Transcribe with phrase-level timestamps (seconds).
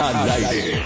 [0.00, 0.82] al aire.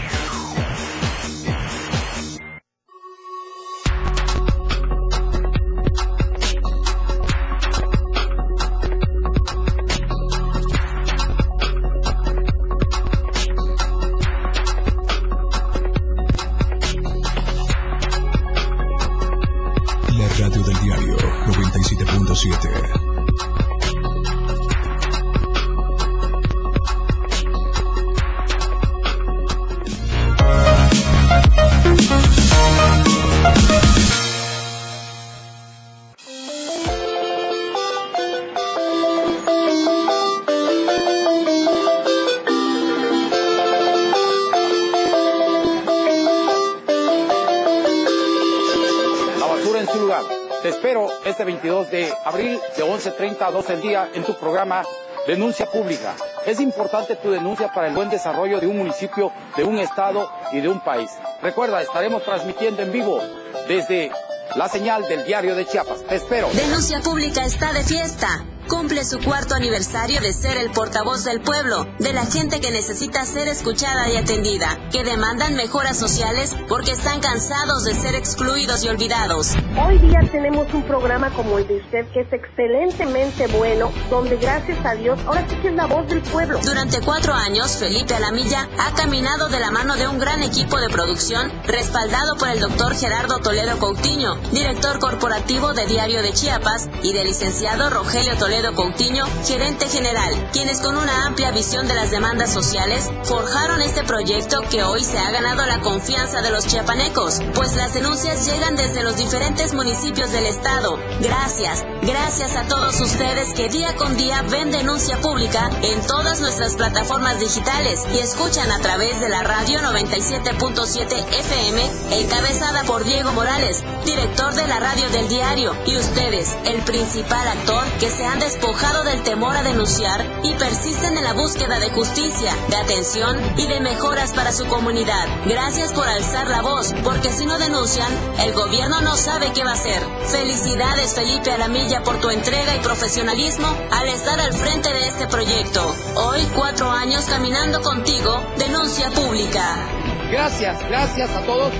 [53.08, 54.82] Abril de 11.30 a 12 del día en tu programa
[55.26, 56.14] Denuncia Pública.
[56.46, 60.60] Es importante tu denuncia para el buen desarrollo de un municipio, de un estado y
[60.60, 61.10] de un país.
[61.42, 63.20] Recuerda, estaremos transmitiendo en vivo
[63.66, 64.10] desde
[64.56, 66.02] la señal del diario de Chiapas.
[66.02, 66.48] Te espero.
[66.52, 71.86] Denuncia Pública está de fiesta cumple su cuarto aniversario de ser el portavoz del pueblo,
[71.98, 77.20] de la gente que necesita ser escuchada y atendida, que demandan mejoras sociales porque están
[77.20, 79.54] cansados de ser excluidos y olvidados.
[79.86, 84.84] Hoy día tenemos un programa como el de usted que es excelentemente bueno, donde gracias
[84.84, 86.58] a Dios ahora sí que es la voz del pueblo.
[86.64, 90.88] Durante cuatro años, Felipe Alamilla ha caminado de la mano de un gran equipo de
[90.88, 97.12] producción respaldado por el doctor Gerardo Toledo Coutinho, director corporativo de Diario de Chiapas, y
[97.12, 102.52] del licenciado Rogelio Toledo Coutinho, gerente general, quienes con una amplia visión de las demandas
[102.52, 107.74] sociales forjaron este proyecto que hoy se ha ganado la confianza de los chiapanecos, pues
[107.74, 110.98] las denuncias llegan desde los diferentes municipios del estado.
[111.20, 116.76] Gracias, gracias a todos ustedes que día con día ven denuncia pública en todas nuestras
[116.76, 123.82] plataformas digitales y escuchan a través de la radio 97.7 FM, encabezada por Diego Morales,
[124.04, 129.04] director de la radio del diario, y ustedes, el principal actor que se han despojado
[129.04, 133.80] del temor a denunciar y persisten en la búsqueda de justicia, de atención y de
[133.80, 135.26] mejoras para su comunidad.
[135.46, 139.70] Gracias por alzar la voz, porque si no denuncian, el gobierno no sabe qué va
[139.70, 140.02] a hacer.
[140.26, 145.94] Felicidades Felipe Alamilla por tu entrega y profesionalismo al estar al frente de este proyecto.
[146.16, 149.88] Hoy, cuatro años caminando contigo, denuncia pública.
[150.30, 151.72] Gracias, gracias a todos.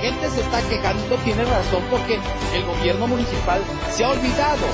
[0.00, 2.18] Gente se está quejando, tiene razón, porque
[2.54, 4.66] el gobierno municipal se ha olvidado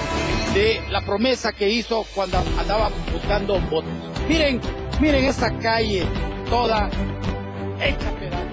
[0.55, 3.91] de la promesa que hizo cuando andaba buscando votos.
[4.29, 4.61] Miren,
[5.01, 6.07] miren esta calle
[6.51, 6.89] toda
[7.81, 8.53] hecha pedazos.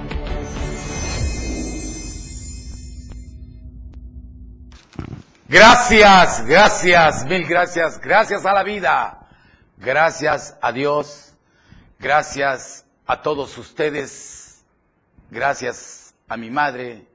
[5.49, 9.27] Gracias, gracias, mil gracias, gracias a la vida,
[9.77, 11.33] gracias a Dios,
[11.97, 14.63] gracias a todos ustedes,
[15.31, 15.98] gracias
[16.29, 17.05] a mi madre,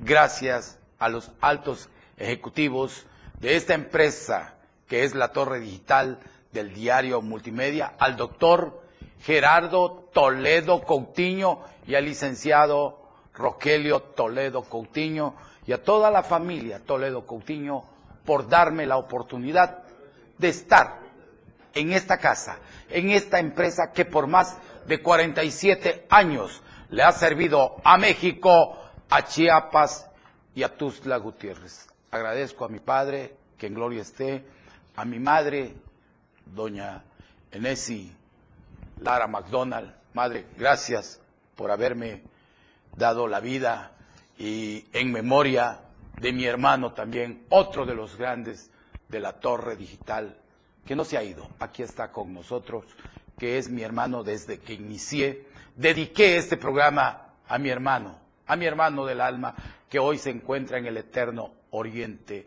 [0.00, 3.04] gracias a los altos ejecutivos
[3.40, 4.54] de esta empresa
[4.86, 6.20] que es la torre digital
[6.52, 8.80] del diario multimedia, al doctor
[9.22, 13.02] Gerardo Toledo Coutinho y al licenciado
[13.34, 15.34] Rogelio Toledo Coutinho
[15.66, 17.84] y a toda la familia Toledo Coutinho
[18.24, 19.82] por darme la oportunidad
[20.38, 21.00] de estar
[21.74, 26.62] en esta casa, en esta empresa que por más de 47 años
[26.94, 28.78] le ha servido a México,
[29.10, 30.08] a Chiapas
[30.54, 31.88] y a Tuzla Gutiérrez.
[32.12, 34.44] Agradezco a mi padre, que en gloria esté,
[34.94, 35.74] a mi madre,
[36.46, 37.02] doña
[37.50, 38.12] Enesi
[39.00, 39.92] Lara McDonald.
[40.12, 41.20] Madre, gracias
[41.56, 42.22] por haberme
[42.96, 43.90] dado la vida
[44.38, 45.80] y en memoria
[46.20, 48.70] de mi hermano también, otro de los grandes
[49.08, 50.38] de la torre digital,
[50.86, 52.84] que no se ha ido, aquí está con nosotros,
[53.36, 55.53] que es mi hermano desde que inicié.
[55.76, 59.54] Dediqué este programa a mi hermano, a mi hermano del alma,
[59.88, 62.46] que hoy se encuentra en el eterno oriente,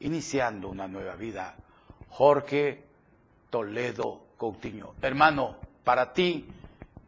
[0.00, 1.56] iniciando una nueva vida.
[2.10, 2.84] Jorge
[3.48, 4.94] Toledo Coutinho.
[5.00, 6.46] Hermano, para ti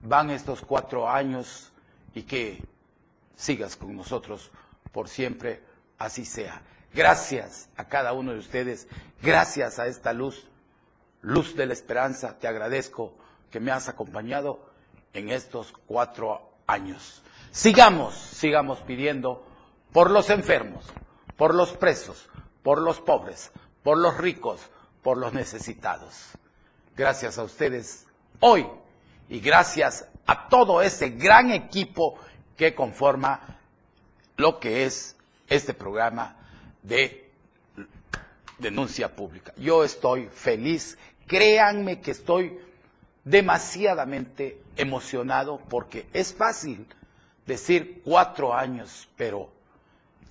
[0.01, 1.71] van estos cuatro años
[2.15, 2.63] y que
[3.37, 4.51] sigas con nosotros
[4.91, 5.63] por siempre,
[5.99, 6.63] así sea.
[6.95, 8.89] Gracias a cada uno de ustedes,
[9.23, 10.47] gracias a esta luz,
[11.21, 13.15] luz de la esperanza, te agradezco
[13.51, 14.72] que me has acompañado
[15.13, 17.23] en estos cuatro años.
[17.51, 19.47] Sigamos, sigamos pidiendo
[19.93, 20.85] por los enfermos,
[21.37, 22.29] por los presos,
[22.63, 24.61] por los pobres, por los ricos,
[25.03, 26.31] por los necesitados.
[26.97, 28.07] Gracias a ustedes
[28.41, 28.67] hoy
[29.29, 32.19] y gracias a todo ese gran equipo
[32.57, 33.59] que conforma
[34.37, 35.17] lo que es
[35.49, 36.37] este programa
[36.83, 37.31] de
[38.59, 39.53] denuncia pública.
[39.57, 42.59] Yo estoy feliz, créanme que estoy
[43.25, 46.87] demasiadamente emocionado porque es fácil
[47.47, 49.51] decir cuatro años, pero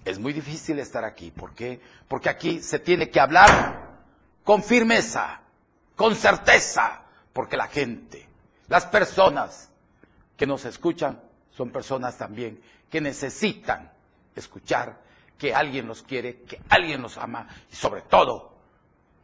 [0.06, 1.32] es muy difícil estar aquí.
[1.32, 1.80] ¿Por qué?
[2.08, 3.90] Porque aquí se tiene que hablar
[4.44, 5.42] con firmeza,
[5.96, 7.04] con certeza,
[7.34, 8.28] porque la gente,
[8.68, 9.70] las personas
[10.36, 11.22] que nos escuchan
[11.52, 13.92] son personas también que necesitan
[14.36, 15.00] escuchar
[15.38, 18.52] que alguien los quiere, que alguien los ama y sobre todo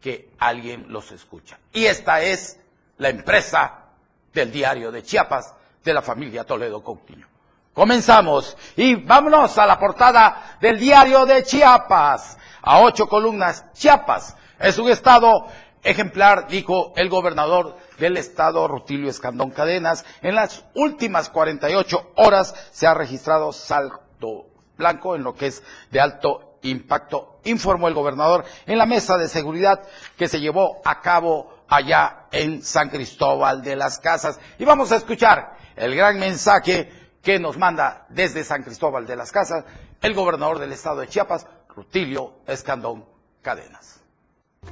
[0.02, 1.60] que alguien los escucha.
[1.74, 2.60] Y esta es
[2.98, 3.86] la empresa
[4.34, 5.54] del diario de Chiapas
[5.84, 7.28] de la familia Toledo Coutinho.
[7.74, 12.38] Comenzamos y vámonos a la portada del diario de Chiapas.
[12.62, 15.48] A ocho columnas, Chiapas es un estado
[15.84, 20.06] ejemplar, dijo el gobernador del estado, Rutilio Escandón Cadenas.
[20.22, 24.48] En las últimas 48 horas se ha registrado salto
[24.78, 29.28] blanco en lo que es de alto impacto, informó el gobernador en la mesa de
[29.28, 29.82] seguridad
[30.18, 34.40] que se llevó a cabo allá en San Cristóbal de las Casas.
[34.58, 36.92] Y vamos a escuchar el gran mensaje
[37.22, 39.66] que nos manda desde San Cristóbal de las Casas
[40.02, 43.06] el gobernador del estado de Chiapas, Rutilio Escandón
[43.42, 44.02] Cadenas.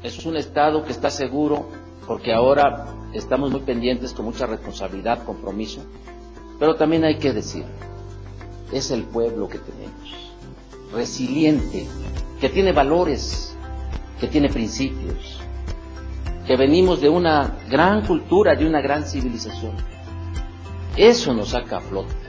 [0.03, 1.69] Es un estado que está seguro
[2.07, 5.81] porque ahora estamos muy pendientes con mucha responsabilidad, compromiso,
[6.59, 7.65] pero también hay que decir,
[8.71, 10.33] es el pueblo que tenemos,
[10.93, 11.87] resiliente,
[12.39, 13.55] que tiene valores,
[14.19, 15.41] que tiene principios,
[16.45, 19.73] que venimos de una gran cultura, de una gran civilización.
[20.95, 22.25] Eso nos saca a flote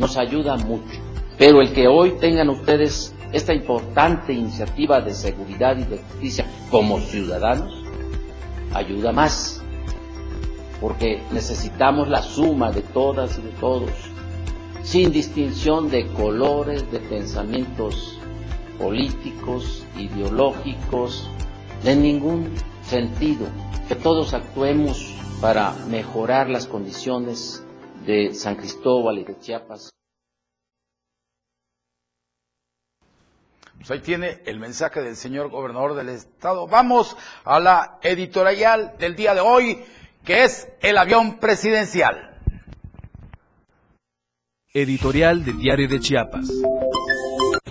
[0.00, 0.98] nos ayuda mucho.
[1.38, 6.98] Pero el que hoy tengan ustedes esta importante iniciativa de seguridad y de justicia como
[6.98, 7.84] ciudadanos,
[8.74, 9.62] ayuda más,
[10.80, 13.90] porque necesitamos la suma de todas y de todos,
[14.82, 18.18] sin distinción de colores, de pensamientos
[18.78, 21.28] políticos, ideológicos,
[21.84, 22.50] de ningún
[22.90, 23.46] sentido,
[23.86, 27.64] que todos actuemos para mejorar las condiciones
[28.04, 29.90] de San Cristóbal y de Chiapas.
[33.76, 36.66] Pues ahí tiene el mensaje del señor gobernador del estado.
[36.66, 39.78] Vamos a la editorial del día de hoy,
[40.24, 42.40] que es el avión presidencial.
[44.74, 46.50] Editorial del Diario de Chiapas.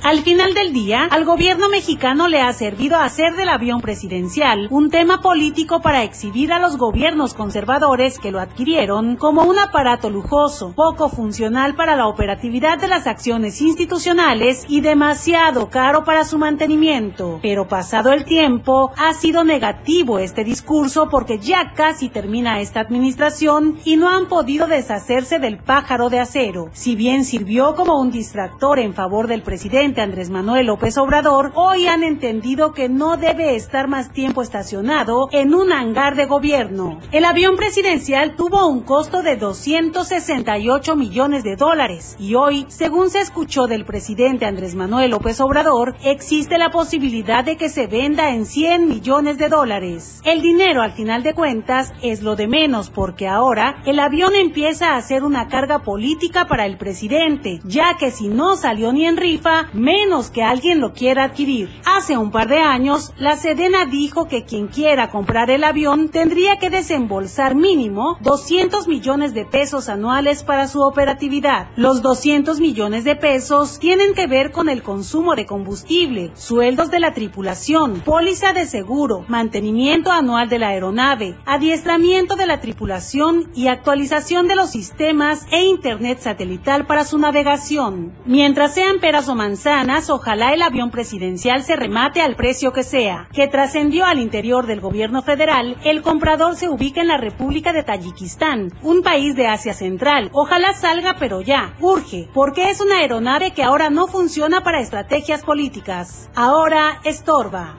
[0.10, 4.90] Al final del día, al gobierno mexicano le ha servido hacer del avión presidencial un
[4.90, 10.74] tema político para exhibir a los gobiernos conservadores que lo adquirieron como un aparato lujoso,
[10.76, 17.38] poco funcional para la operatividad de las acciones institucionales y demasiado caro para su mantenimiento.
[17.44, 23.78] Pero pasado el tiempo, ha sido negativo este discurso porque ya casi termina esta administración
[23.86, 26.70] y no han podido deshacerse del pájaro de acero.
[26.74, 31.88] Si bien sirvió como un distractor en favor del presidente, Andrés Manuel López Obrador hoy
[31.88, 37.00] han entendido que no debe estar más tiempo estacionado en un hangar de gobierno.
[37.12, 43.19] El avión presidencial tuvo un costo de 268 millones de dólares y hoy, según se
[43.19, 48.45] escuchó del presidente Andrés Manuel López Obrador, existe la posibilidad de que se venda en
[48.45, 50.22] 100 millones de dólares.
[50.24, 54.95] El dinero al final de cuentas es lo de menos porque ahora el avión empieza
[54.95, 59.18] a ser una carga política para el presidente, ya que si no salió ni en
[59.18, 61.68] rifa, menos que alguien lo quiera adquirir.
[61.84, 66.60] Hace un par de años, la Sedena dijo que quien quiera comprar el avión tendría
[66.60, 71.70] que desembolsar mínimo 200 millones de pesos anuales para su operatividad.
[71.76, 77.00] Los 200 millones de pesos tienen que ver con el consumo de combustible, sueldos de
[77.00, 83.68] la tripulación, póliza de seguro, mantenimiento anual de la aeronave, adiestramiento de la tripulación y
[83.68, 88.14] actualización de los sistemas e internet satelital para su navegación.
[88.26, 89.79] Mientras sean peras o manzanas,
[90.09, 93.30] ojalá el avión presidencial se remate al precio que sea.
[93.33, 97.83] Que trascendió al interior del gobierno federal, el comprador se ubica en la República de
[97.83, 100.31] Tayikistán, un país de Asia Central.
[100.33, 105.44] Ojalá salga, pero ya, urge, porque es una aeronave que ahora no funciona para estrategias
[105.44, 106.30] políticas.
[106.36, 107.78] Ahora estorba.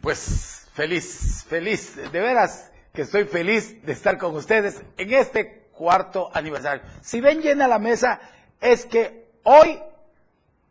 [0.00, 6.30] Pues feliz, feliz, de veras que estoy feliz de estar con ustedes en este cuarto
[6.34, 6.82] aniversario.
[7.00, 8.20] Si ven llena la mesa,
[8.60, 9.80] es que hoy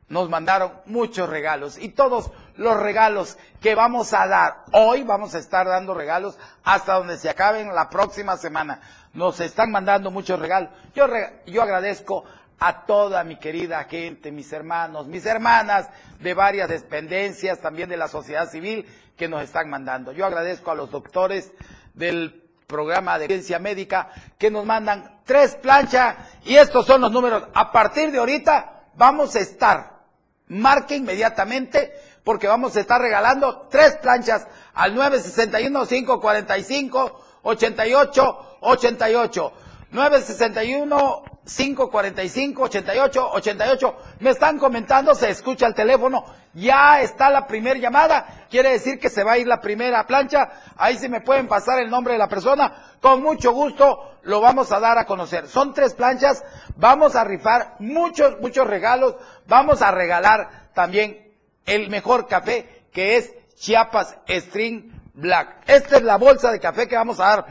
[0.08, 5.40] nos mandaron muchos regalos y todos los regalos que vamos a dar hoy, vamos a
[5.40, 8.82] estar dando regalos hasta donde se acaben la próxima semana.
[9.14, 10.70] Nos están mandando muchos regalos.
[10.94, 11.08] Yo,
[11.48, 12.26] yo agradezco
[12.60, 15.90] a toda mi querida gente, mis hermanos, mis hermanas
[16.20, 18.86] de varias dependencias, también de la sociedad civil
[19.18, 20.12] que nos están mandando.
[20.12, 21.52] Yo agradezco a los doctores
[21.96, 27.44] del programa de ciencia médica que nos mandan tres planchas y estos son los números.
[27.54, 30.04] A partir de ahorita vamos a estar,
[30.48, 31.92] marque inmediatamente
[32.24, 39.54] porque vamos a estar regalando tres planchas al 961 545 88 88.
[39.92, 43.98] 961 545 88 88.
[44.20, 49.10] Me están comentando, se escucha el teléfono, ya está la primera llamada, quiere decir que
[49.10, 52.20] se va a ir la primera plancha, ahí se me pueden pasar el nombre de
[52.20, 55.48] la persona, con mucho gusto lo vamos a dar a conocer.
[55.48, 56.44] Son tres planchas,
[56.76, 59.16] vamos a rifar muchos, muchos regalos,
[59.48, 61.34] vamos a regalar también
[61.66, 65.64] el mejor café que es Chiapas String Black.
[65.68, 67.46] Esta es la bolsa de café que vamos a dar.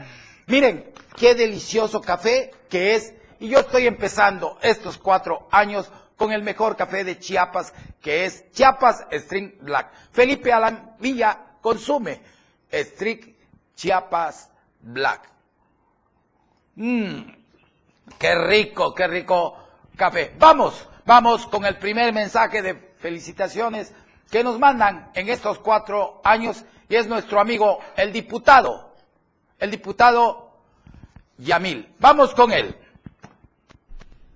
[0.47, 3.13] Miren, qué delicioso café que es.
[3.39, 8.51] Y yo estoy empezando estos cuatro años con el mejor café de Chiapas, que es
[8.51, 9.91] Chiapas String Black.
[10.11, 12.21] Felipe Alan Villa consume
[12.71, 13.35] String
[13.75, 15.29] Chiapas Black.
[16.75, 17.21] Mmm,
[18.17, 19.57] qué rico, qué rico
[19.95, 20.35] café.
[20.37, 23.93] Vamos, vamos con el primer mensaje de felicitaciones
[24.29, 28.93] que nos mandan en estos cuatro años y es nuestro amigo el diputado,
[29.57, 30.51] el diputado
[31.37, 31.95] Yamil.
[31.99, 32.75] Vamos con él.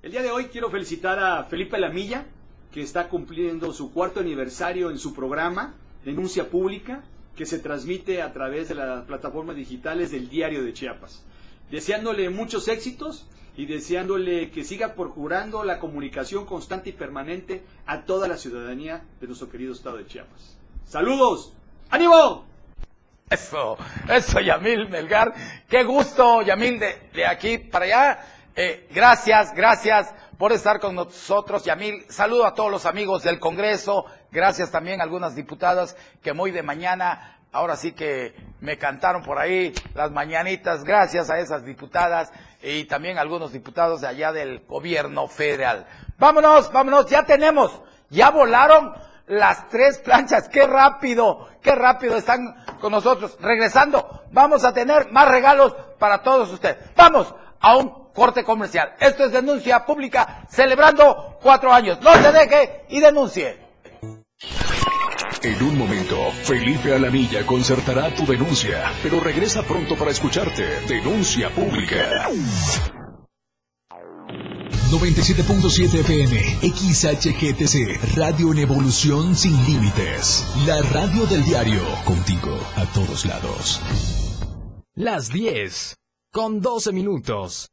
[0.03, 2.25] El día de hoy quiero felicitar a Felipe Lamilla,
[2.74, 7.05] que está cumpliendo su cuarto aniversario en su programa Denuncia Pública,
[7.38, 11.24] que se transmite a través de las plataformas digitales del Diario de Chiapas.
[11.72, 18.27] Deseándole muchos éxitos y deseándole que siga procurando la comunicación constante y permanente a toda
[18.27, 20.57] la ciudadanía de nuestro querido estado de Chiapas.
[20.83, 21.53] ¡Saludos!
[21.89, 22.45] ¡Ánimo!
[23.29, 23.77] Eso,
[24.10, 25.33] eso, Yamil Melgar.
[25.69, 28.33] Qué gusto, Yamil, de, de aquí para allá.
[28.55, 32.05] Eh, gracias, gracias por estar con nosotros, Yamil.
[32.10, 34.05] Saludo a todos los amigos del Congreso.
[34.31, 39.39] Gracias también a algunas diputadas que muy de mañana, ahora sí que me cantaron por
[39.39, 40.83] ahí las mañanitas.
[40.83, 42.31] Gracias a esas diputadas
[42.62, 45.88] y también a algunos diputados de allá del gobierno federal.
[46.19, 47.81] Vámonos, vámonos, ya tenemos,
[48.12, 48.93] ya volaron
[49.25, 50.48] las tres planchas.
[50.48, 53.36] Qué rápido, qué rápido están con nosotros.
[53.41, 56.77] Regresando, vamos a tener más regalos para todos ustedes.
[56.95, 58.93] Vamos a un corte comercial.
[59.00, 62.00] Esto es denuncia pública celebrando cuatro años.
[62.01, 63.58] No se deje y denuncie.
[65.41, 70.63] En un momento, Felipe Alamilla concertará tu denuncia, pero regresa pronto para escucharte.
[70.88, 72.29] Denuncia pública.
[74.89, 80.46] 97.7 FM, XHGTC, Radio en Evolución Sin Límites.
[80.67, 83.82] La radio del diario, contigo a todos lados.
[84.93, 85.96] Las 10,
[86.32, 87.73] con 12 minutos.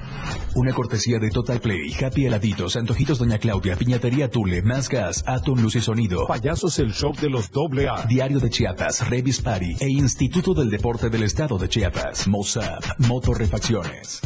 [0.53, 5.61] Una cortesía de Total Play, Happy Heladitos, Antojitos Doña Claudia, Piñatería Tule, Más Gas, Atom
[5.61, 9.77] Luz y Sonido, Payasos el Show de los Doble A, Diario de Chiapas, Revis Party
[9.79, 14.19] e Instituto del Deporte del Estado de Chiapas, Mozap, Motorrefacciones.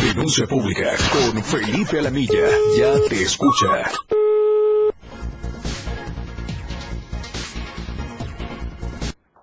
[0.00, 2.48] Denuncia pública con Felipe Alamilla.
[2.78, 3.90] Ya te escucha.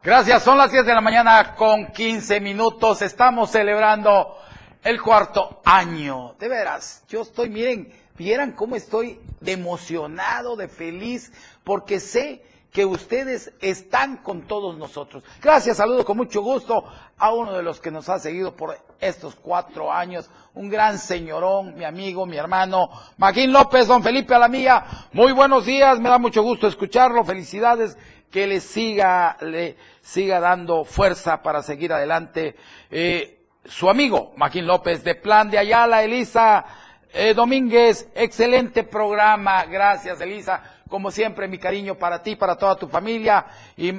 [0.01, 3.03] Gracias, son las 10 de la mañana con 15 minutos.
[3.03, 4.37] Estamos celebrando
[4.83, 6.35] el cuarto año.
[6.39, 11.31] De veras, yo estoy, miren, vieran cómo estoy de emocionado, de feliz,
[11.63, 15.23] porque sé que ustedes están con todos nosotros.
[15.41, 16.83] Gracias, saludo con mucho gusto
[17.17, 21.75] a uno de los que nos ha seguido por estos cuatro años, un gran señorón,
[21.75, 24.85] mi amigo, mi hermano, Magín López, don Felipe Alamía.
[25.13, 27.97] Muy buenos días, me da mucho gusto escucharlo, felicidades,
[28.29, 32.55] que le siga, le siga dando fuerza para seguir adelante.
[32.91, 33.36] Eh,
[33.67, 36.65] su amigo, Magín López, de Plan de Ayala, Elisa
[37.13, 42.87] eh, Domínguez, excelente programa, gracias Elisa como siempre, mi cariño para ti, para toda tu
[42.87, 43.45] familia.
[43.75, 43.93] Y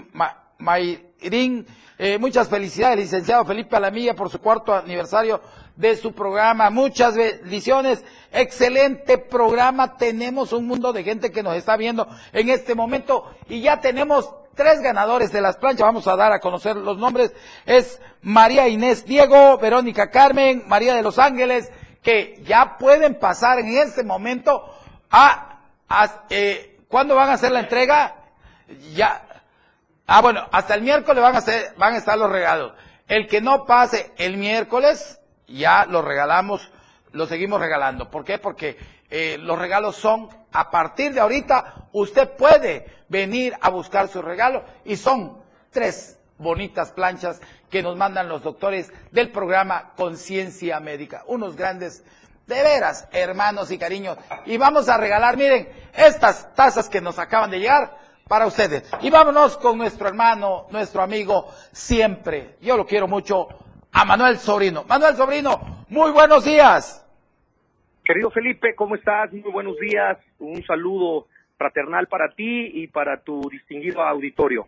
[0.59, 1.67] Mayrin,
[1.99, 5.41] eh, muchas felicidades, licenciado Felipe Alamilla, por su cuarto aniversario
[5.77, 6.71] de su programa.
[6.71, 8.05] Muchas bendiciones.
[8.33, 9.97] Excelente programa.
[9.97, 14.35] Tenemos un mundo de gente que nos está viendo en este momento y ya tenemos
[14.59, 15.87] tres ganadores de las planchas.
[15.87, 17.33] Vamos a dar a conocer los nombres.
[17.65, 21.71] Es María Inés Diego, Verónica Carmen, María de los Ángeles,
[22.03, 24.75] que ya pueden pasar en este momento
[25.11, 25.61] a,
[26.29, 28.17] eh, ¿Cuándo van a hacer la entrega?
[28.95, 29.23] Ya.
[30.07, 32.73] Ah, bueno, hasta el miércoles van a, hacer, van a estar los regalos.
[33.07, 36.71] El que no pase el miércoles, ya lo regalamos,
[37.13, 38.11] lo seguimos regalando.
[38.11, 38.39] ¿Por qué?
[38.39, 38.77] Porque
[39.11, 44.65] eh, los regalos son, a partir de ahorita, usted puede venir a buscar su regalo
[44.85, 51.25] y son tres bonitas planchas que nos mandan los doctores del programa Conciencia Médica.
[51.27, 52.05] Unos grandes
[52.47, 54.17] de veras, hermanos y cariños.
[54.47, 58.85] Y vamos a regalar, miren, estas tazas que nos acaban de llegar para ustedes.
[59.01, 62.57] Y vámonos con nuestro hermano, nuestro amigo, siempre.
[62.61, 63.49] Yo lo quiero mucho,
[63.93, 64.85] a Manuel Sobrino.
[64.85, 67.05] Manuel Sobrino, muy buenos días.
[68.09, 69.31] Querido Felipe, ¿cómo estás?
[69.33, 70.17] Muy buenos días.
[70.39, 71.27] Un saludo
[71.59, 74.67] fraternal para ti y para tu distinguido auditorio.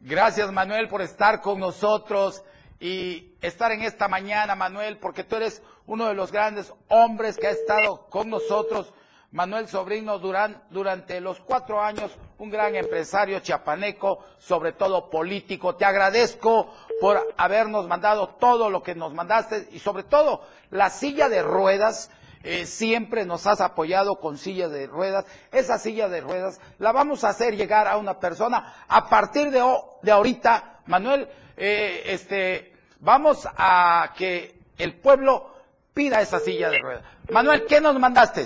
[0.00, 2.44] Gracias, Manuel, por estar con nosotros
[2.78, 7.46] y estar en esta mañana, Manuel, porque tú eres uno de los grandes hombres que
[7.46, 8.92] ha estado con nosotros.
[9.30, 15.74] Manuel Sobrino durante los cuatro años, un gran empresario chiapaneco, sobre todo político.
[15.74, 16.70] Te agradezco
[17.00, 22.10] por habernos mandado todo lo que nos mandaste y sobre todo la silla de ruedas.
[22.46, 25.24] Eh, siempre nos has apoyado con silla de ruedas.
[25.50, 29.62] Esa silla de ruedas la vamos a hacer llegar a una persona a partir de,
[30.02, 30.80] de ahorita.
[30.86, 31.26] Manuel,
[31.56, 35.54] eh, este, vamos a que el pueblo
[35.94, 37.04] pida esa silla de ruedas.
[37.30, 38.44] Manuel, ¿qué nos mandaste?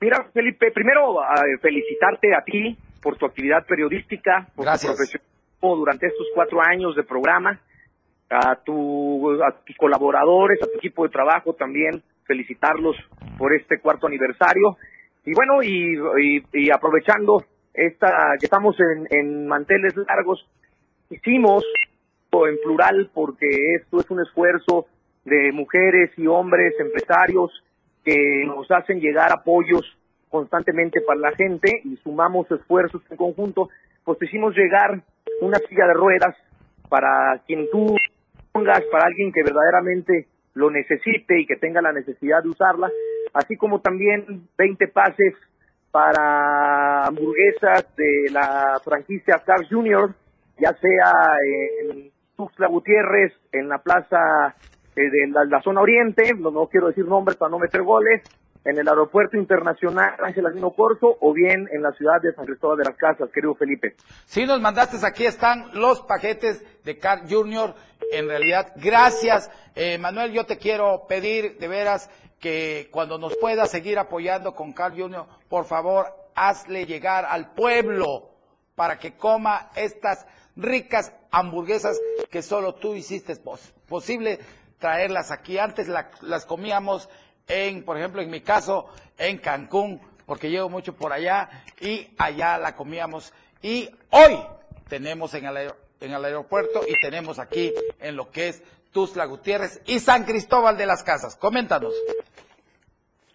[0.00, 1.16] Mira, Felipe, primero
[1.60, 4.92] felicitarte a ti por tu actividad periodística, por Gracias.
[4.92, 7.60] tu profesionalismo durante estos cuatro años de programa,
[8.30, 12.94] a, tu, a tus colaboradores, a tu equipo de trabajo también, felicitarlos
[13.36, 14.76] por este cuarto aniversario.
[15.24, 20.46] Y bueno, y, aprovechando esta, que estamos en, en manteles largos,
[21.10, 21.64] hicimos
[22.46, 24.86] en plural porque esto es un esfuerzo
[25.24, 27.50] de mujeres y hombres empresarios
[28.04, 29.84] que nos hacen llegar apoyos
[30.28, 33.70] constantemente para la gente y sumamos esfuerzos en conjunto,
[34.04, 35.02] pues hicimos llegar
[35.40, 36.36] una silla de ruedas
[36.88, 37.96] para quien tú
[38.52, 40.26] pongas, para alguien que verdaderamente
[40.58, 42.90] lo necesite y que tenga la necesidad de usarla,
[43.32, 45.34] así como también 20 pases
[45.92, 50.12] para hamburguesas de la franquicia Carl Jr.,
[50.58, 51.12] ya sea
[51.88, 54.56] en Tuxtla Gutiérrez, en la plaza
[54.96, 58.22] eh, de la, zona oriente, no, quiero decir nombres para no meter goles,
[58.64, 62.78] en el aeropuerto internacional Ángel Albino Corso o bien en la ciudad de San Cristóbal
[62.78, 63.94] de las Casas, querido Felipe.
[64.26, 67.74] Sí, nos mandaste, aquí están los paquetes de Carl Jr.
[68.12, 69.50] En realidad, gracias.
[69.74, 74.72] Eh, Manuel, yo te quiero pedir de veras que cuando nos puedas seguir apoyando con
[74.72, 78.30] Carl Jr., por favor, hazle llegar al pueblo
[78.74, 81.98] para que coma estas ricas hamburguesas
[82.30, 83.34] que solo tú hiciste
[83.88, 84.38] posible
[84.78, 85.58] traerlas aquí.
[85.58, 87.08] Antes las comíamos
[87.48, 91.48] en, por ejemplo, en mi caso, en Cancún, porque llevo mucho por allá,
[91.80, 93.32] y allá la comíamos.
[93.62, 94.38] Y hoy
[94.88, 99.82] tenemos en el, en el aeropuerto y tenemos aquí en lo que es Tuzla Gutiérrez
[99.86, 101.36] y San Cristóbal de las Casas.
[101.36, 101.94] Coméntanos.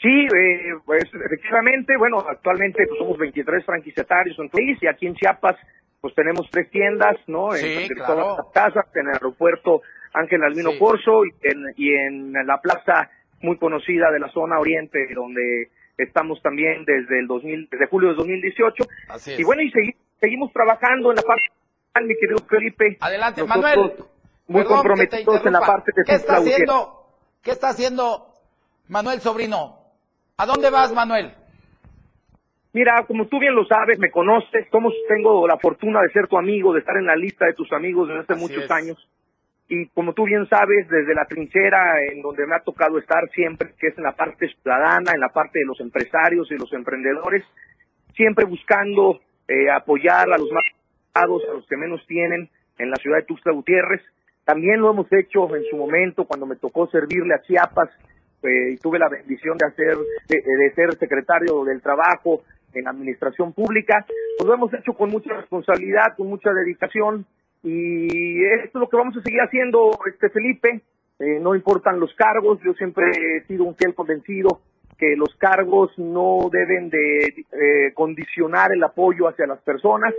[0.01, 5.15] Sí, eh, pues efectivamente, bueno, actualmente pues, somos 23 franquiciatarios en país y aquí en
[5.15, 5.55] Chiapas
[6.01, 7.55] pues tenemos tres tiendas, ¿no?
[7.55, 8.35] en claro.
[8.37, 9.81] las casas, en el aeropuerto
[10.13, 13.09] Ángel Albino Corso y en, y en la plaza
[13.43, 18.15] muy conocida de la zona oriente, donde estamos también desde el 2000, desde julio de
[18.15, 18.83] 2018.
[19.37, 19.71] Y bueno, y
[20.19, 21.43] seguimos trabajando en la parte,
[22.01, 22.97] mi querido Felipe.
[22.99, 23.93] Adelante, Manuel.
[24.47, 27.05] Muy comprometidos en la parte de ¿Qué está haciendo?
[27.41, 28.27] ¿Qué está haciendo
[28.87, 29.77] Manuel Sobrino?
[30.37, 31.33] ¿A dónde vas, Manuel?
[32.73, 36.37] Mira, como tú bien lo sabes, me conoces, somos, tengo la fortuna de ser tu
[36.37, 38.71] amigo, de estar en la lista de tus amigos desde hace muchos es.
[38.71, 39.07] años.
[39.73, 43.73] Y como tú bien sabes, desde la trinchera en donde me ha tocado estar siempre,
[43.79, 47.43] que es en la parte ciudadana, en la parte de los empresarios y los emprendedores,
[48.15, 52.97] siempre buscando eh, apoyar a los más necesitados, a los que menos tienen en la
[52.97, 54.01] ciudad de Tuxtla Gutiérrez.
[54.45, 57.89] También lo hemos hecho en su momento cuando me tocó servirle a Chiapas
[58.43, 62.43] eh, y tuve la bendición de hacer de ser secretario del trabajo
[62.75, 64.05] en administración pública.
[64.37, 67.25] Pues lo hemos hecho con mucha responsabilidad, con mucha dedicación
[67.63, 70.81] y esto es lo que vamos a seguir haciendo, este Felipe.
[71.19, 74.61] Eh, no importan los cargos, yo siempre he sido un fiel convencido
[74.97, 80.13] que los cargos no deben de eh, condicionar el apoyo hacia las personas.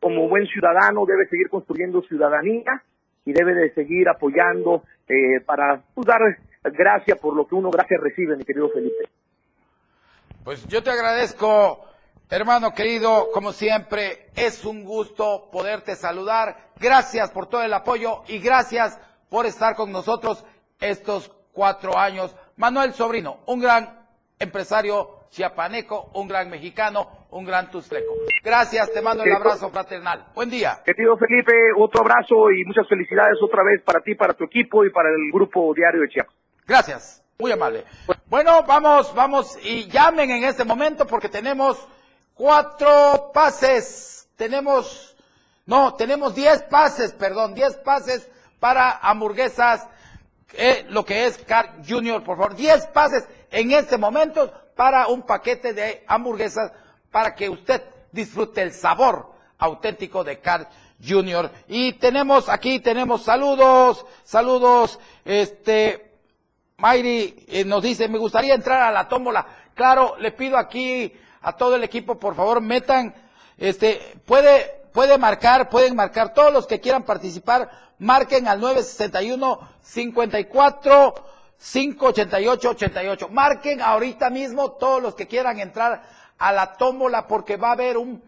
[0.00, 2.82] Como buen ciudadano debe seguir construyendo ciudadanía
[3.24, 6.20] y debe de seguir apoyando eh, para pues, dar
[6.64, 9.08] gracia por lo que uno gracias recibe, mi querido Felipe.
[10.44, 11.84] Pues yo te agradezco,
[12.32, 16.72] hermano querido, como siempre, es un gusto poderte saludar.
[16.80, 20.44] Gracias por todo el apoyo y gracias por estar con nosotros
[20.80, 22.34] estos cuatro años.
[22.56, 24.06] Manuel Sobrino, un gran
[24.38, 28.14] empresario chiapaneco, un gran mexicano, un gran tusleco.
[28.42, 30.26] Gracias, te mando el abrazo fraternal.
[30.34, 30.80] Buen día.
[30.84, 34.90] Querido Felipe, otro abrazo y muchas felicidades otra vez para ti, para tu equipo y
[34.90, 36.34] para el grupo diario de Chiapas.
[36.66, 37.84] Gracias, muy amable.
[38.26, 41.86] Bueno, vamos, vamos y llamen en este momento porque tenemos
[42.34, 44.28] cuatro pases.
[44.36, 45.16] Tenemos,
[45.66, 49.86] no, tenemos diez pases, perdón, diez pases para hamburguesas,
[50.54, 52.54] eh, lo que es Car Junior, por favor.
[52.54, 56.72] Diez pases en este momento para un paquete de hamburguesas
[57.10, 60.68] para que usted disfrute el sabor auténtico de Car
[61.06, 61.50] Junior.
[61.68, 66.12] Y tenemos aquí, tenemos saludos, saludos, este,
[66.78, 69.46] Mayri eh, nos dice, me gustaría entrar a la tómbola.
[69.74, 73.14] Claro, le pido aquí a todo el equipo, por favor, metan,
[73.58, 81.14] este, puede, puede marcar, pueden marcar todos los que quieran participar, marquen al 961 54
[81.62, 83.28] 588 88.
[83.28, 86.02] Marquen ahorita mismo todos los que quieran entrar
[86.38, 88.22] a la tómbola porque va a haber un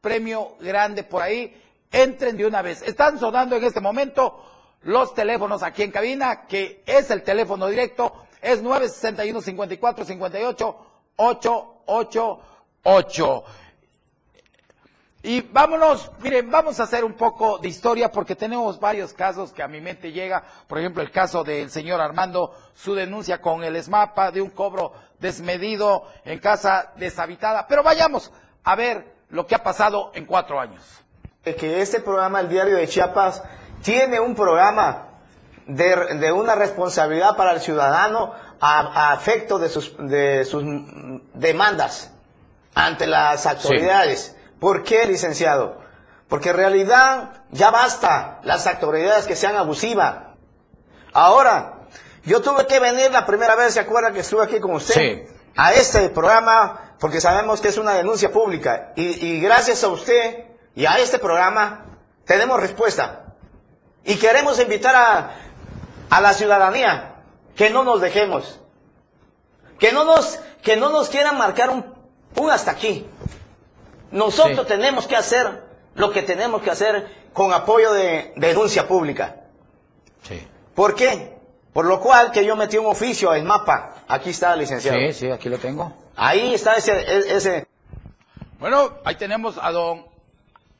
[0.00, 1.56] premio grande por ahí.
[1.92, 2.82] Entren de una vez.
[2.82, 4.44] Están sonando en este momento
[4.82, 10.89] los teléfonos aquí en cabina, que es el teléfono directo, es 961 54 58
[11.20, 13.44] 888.
[15.22, 19.62] Y vámonos, miren, vamos a hacer un poco de historia porque tenemos varios casos que
[19.62, 20.42] a mi mente llega.
[20.66, 24.94] Por ejemplo, el caso del señor Armando, su denuncia con el ESMAPA de un cobro
[25.18, 27.66] desmedido en casa deshabitada.
[27.68, 28.32] Pero vayamos
[28.64, 30.82] a ver lo que ha pasado en cuatro años.
[31.44, 33.42] Que este programa, el Diario de Chiapas,
[33.82, 35.09] tiene un programa
[35.66, 40.62] de, de una responsabilidad para el ciudadano a, a efecto de sus, de sus
[41.34, 42.12] demandas
[42.74, 44.36] ante las autoridades.
[44.58, 45.80] ¿Por qué, licenciado?
[46.28, 50.16] Porque en realidad ya basta las autoridades que sean abusivas.
[51.12, 51.80] Ahora,
[52.24, 54.94] yo tuve que venir la primera vez, ¿se acuerda que estuve aquí con usted?
[54.94, 55.22] Sí.
[55.56, 58.92] A este programa, porque sabemos que es una denuncia pública.
[58.94, 60.44] Y, y gracias a usted
[60.74, 61.86] y a este programa,
[62.24, 63.34] tenemos respuesta.
[64.04, 65.30] Y queremos invitar a,
[66.10, 67.14] a la ciudadanía
[67.56, 68.60] que no nos dejemos.
[69.78, 71.94] Que no nos, que no nos quieran marcar un,
[72.36, 73.06] un hasta aquí.
[74.10, 74.66] Nosotros Sí.
[74.66, 75.62] tenemos que hacer
[75.94, 79.36] lo que tenemos que hacer con apoyo de denuncia pública.
[80.22, 80.46] Sí.
[80.74, 81.38] ¿Por qué?
[81.72, 83.94] Por lo cual que yo metí un oficio en mapa.
[84.08, 84.98] Aquí está, licenciado.
[84.98, 85.92] Sí, sí, aquí lo tengo.
[86.16, 87.66] Ahí está ese, e- ese.
[88.58, 90.04] Bueno, ahí tenemos a don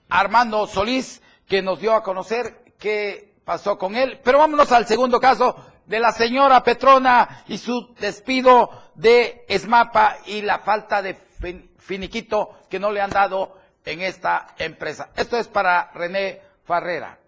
[0.09, 4.21] Armando Solís, que nos dio a conocer qué pasó con él.
[4.25, 10.43] Pero vámonos al segundo caso de la señora Petrona y su despido de Esmapa y
[10.43, 15.11] la falta de fin- finiquito que no le han dado en esta empresa.
[15.17, 17.19] Esto es para René Farrera.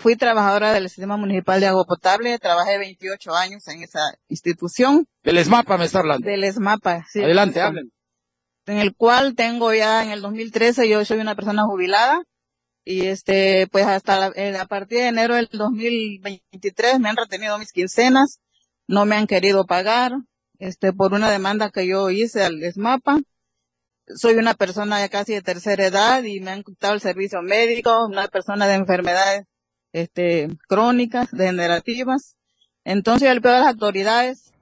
[0.00, 5.38] Fui trabajadora del sistema municipal de agua potable, trabajé 28 años en esa institución Del
[5.38, 6.26] Esmapa me está hablando.
[6.28, 7.04] del ESMAPA.
[7.08, 7.92] sí, Adelante, hablen.
[8.66, 12.22] En el cual tengo ya en el 2013, yo soy una persona jubilada
[12.84, 17.58] y este, pues hasta la- eh, a partir de enero del 2023 me han retenido
[17.58, 18.40] mis quincenas,
[18.86, 20.12] no me han querido pagar,
[20.58, 23.18] este, por una demanda que yo hice al ESMAPA.
[24.16, 28.04] Soy una persona ya casi de tercera edad y me han quitado el servicio médico,
[28.06, 29.46] una persona de enfermedades
[29.92, 32.36] este, crónicas, degenerativas.
[32.84, 34.52] Entonces, el peor de las autoridades,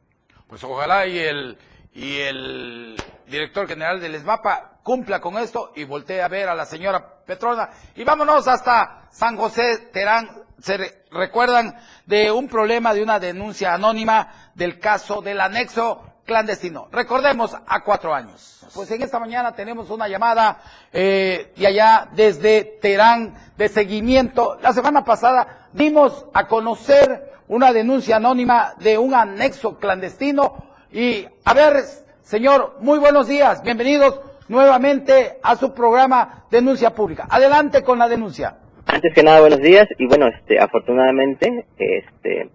[0.47, 1.57] Pues ojalá y el
[1.95, 6.67] y el director general del ESMAPA, cumpla con esto y voltee a ver a la
[6.67, 7.71] señora Petrona.
[7.95, 10.29] Y vámonos hasta San José Terán.
[10.61, 16.89] Se recuerdan de un problema, de una denuncia anónima del caso del anexo clandestino.
[16.93, 18.65] Recordemos a cuatro años.
[18.75, 24.59] Pues en esta mañana tenemos una llamada eh, de allá desde Terán de seguimiento.
[24.63, 31.55] La semana pasada dimos a conocer una denuncia anónima de un anexo clandestino y a
[31.55, 31.85] ver,
[32.23, 34.21] señor, muy buenos días, bienvenidos
[34.53, 37.27] nuevamente a su programa Denuncia Pública.
[37.31, 38.59] Adelante con la denuncia.
[38.87, 42.51] Antes que nada, buenos días y bueno, este, afortunadamente, este,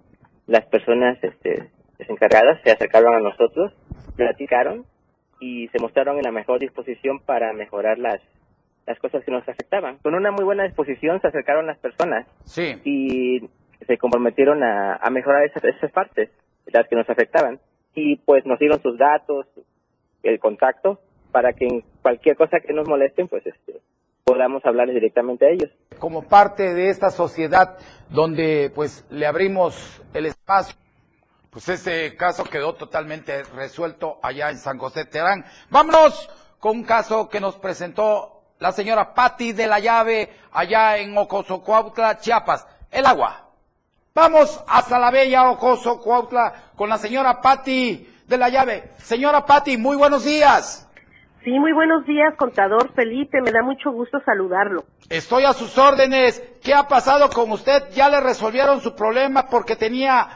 [0.45, 3.73] las personas, este, desencargadas se acercaron a nosotros,
[4.15, 4.85] platicaron
[5.39, 8.21] y se mostraron en la mejor disposición para mejorar las
[8.85, 9.97] las cosas que nos afectaban.
[9.97, 12.79] Con una muy buena disposición se acercaron las personas sí.
[12.85, 13.41] y
[13.85, 16.29] se comprometieron a, a mejorar esas, esas partes,
[16.67, 17.59] las que nos afectaban.
[17.95, 19.45] Y pues nos dieron sus datos,
[20.23, 23.79] el contacto, para que en cualquier cosa que nos molesten, pues este,
[24.23, 25.69] podamos hablarles directamente a ellos.
[25.99, 27.77] Como parte de esta sociedad
[28.09, 30.75] donde pues le abrimos el espacio
[31.57, 35.43] pues ese caso quedó totalmente resuelto allá en San José Terán.
[35.71, 41.17] Vámonos con un caso que nos presentó la señora Patti de la Llave allá en
[41.17, 42.67] Ocosocuautla, Chiapas.
[42.91, 43.49] El agua.
[44.13, 48.91] Vamos hasta la bella Ocosocuautla con la señora Patti de la Llave.
[48.99, 50.86] Señora Patti, muy buenos días.
[51.43, 53.41] Sí, muy buenos días, contador Felipe.
[53.41, 54.83] Me da mucho gusto saludarlo.
[55.09, 56.43] Estoy a sus órdenes.
[56.63, 57.83] ¿Qué ha pasado con usted?
[57.93, 60.29] ¿Ya le resolvieron su problema porque tenía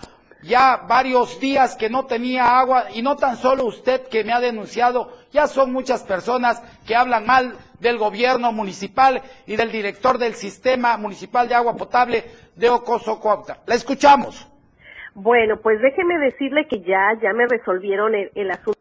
[0.44, 4.40] ya varios días que no tenía agua y no tan solo usted que me ha
[4.40, 10.34] denunciado, ya son muchas personas que hablan mal del gobierno municipal y del director del
[10.34, 12.24] sistema municipal de agua potable
[12.56, 13.60] de Ocosocuautla.
[13.66, 14.48] La escuchamos.
[15.14, 18.80] Bueno, pues déjeme decirle que ya, ya me resolvieron el, el asunto.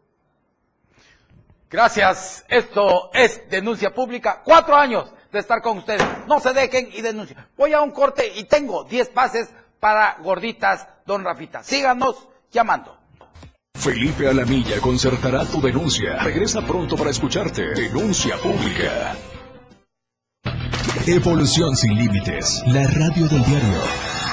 [1.71, 2.45] Gracias.
[2.49, 4.41] Esto es denuncia pública.
[4.43, 6.03] Cuatro años de estar con ustedes.
[6.27, 7.39] No se dejen y denuncien.
[7.57, 11.63] Voy a un corte y tengo diez pases para gorditas, don Rafita.
[11.63, 12.97] Síganos llamando.
[13.73, 16.17] Felipe Alamilla concertará tu denuncia.
[16.17, 17.73] Regresa pronto para escucharte.
[17.73, 19.15] Denuncia pública.
[21.07, 22.61] Evolución sin límites.
[22.67, 24.10] La radio del diario.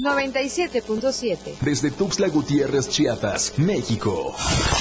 [0.00, 1.58] 97.7.
[1.60, 4.34] Desde Tuxtla Gutiérrez, Chiapas, México.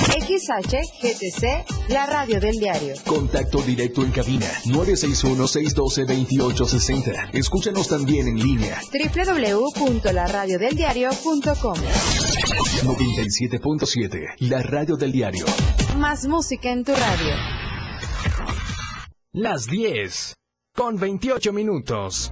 [0.07, 2.93] XHGTC, la radio del diario.
[3.05, 7.29] Contacto directo en cabina 961-612-2860.
[7.33, 8.79] Escúchanos también en línea.
[8.91, 11.75] www.laradiodeldiario.com
[12.83, 15.45] 97.7, la radio del diario.
[15.97, 17.33] Más música en tu radio.
[19.33, 20.33] Las 10
[20.75, 22.31] con 28 minutos.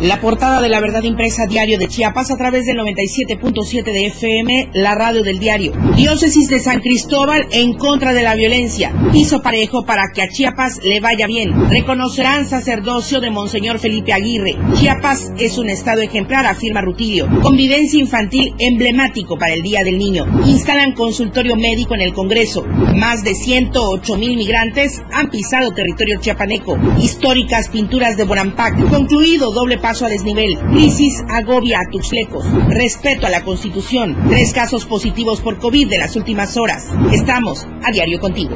[0.00, 4.70] La portada de la verdad impresa diario de Chiapas a través del 97.7 de FM,
[4.74, 5.72] la radio del diario.
[5.96, 8.92] Diócesis de San Cristóbal en contra de la violencia.
[9.10, 11.68] Piso parejo para que a Chiapas le vaya bien.
[11.68, 14.56] Reconocerán sacerdocio de Monseñor Felipe Aguirre.
[14.78, 17.28] Chiapas es un estado ejemplar, afirma Rutilio.
[17.42, 20.26] Convivencia infantil emblemático para el Día del Niño.
[20.46, 22.62] Instalan consultorio médico en el Congreso.
[22.94, 26.78] Más de 108 mil migrantes han pisado territorio chiapaneco.
[27.02, 28.88] Históricas pinturas de Bonampac.
[28.90, 30.58] Concluido doble paso a desnivel.
[30.70, 32.44] Crisis agobia a tuxlecos.
[32.68, 34.14] Respeto a la Constitución.
[34.28, 36.88] Tres casos positivos por COVID de las últimas horas.
[37.10, 38.54] Estamos a diario contigo.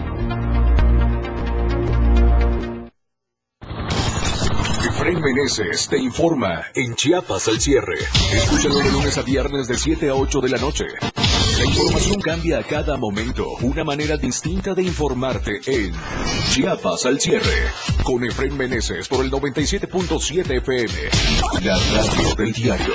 [4.87, 7.97] Efraín Meneses te informa en Chiapas al cierre.
[8.35, 10.85] Escúchalo de lunes a viernes de 7 a 8 de la noche.
[11.63, 13.47] La información cambia a cada momento.
[13.61, 15.95] Una manera distinta de informarte en
[16.51, 17.69] Chiapas al cierre.
[18.03, 20.93] Con Efraín Meneses por el 97.7 FM.
[21.63, 22.95] La radio del diario.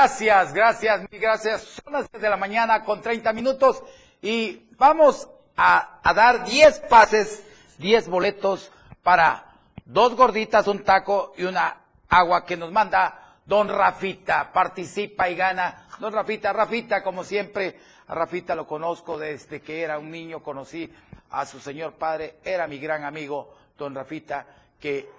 [0.00, 1.60] Gracias, gracias, mil gracias.
[1.84, 3.82] Son las 10 de la mañana con 30 minutos
[4.22, 7.44] y vamos a, a dar 10 pases,
[7.76, 9.44] 10 boletos para
[9.84, 14.50] dos gorditas, un taco y una agua que nos manda don Rafita.
[14.54, 15.86] Participa y gana.
[15.98, 20.90] Don Rafita, Rafita, como siempre, a Rafita lo conozco desde que era un niño, conocí
[21.28, 24.46] a su señor padre, era mi gran amigo, don Rafita,
[24.80, 25.10] que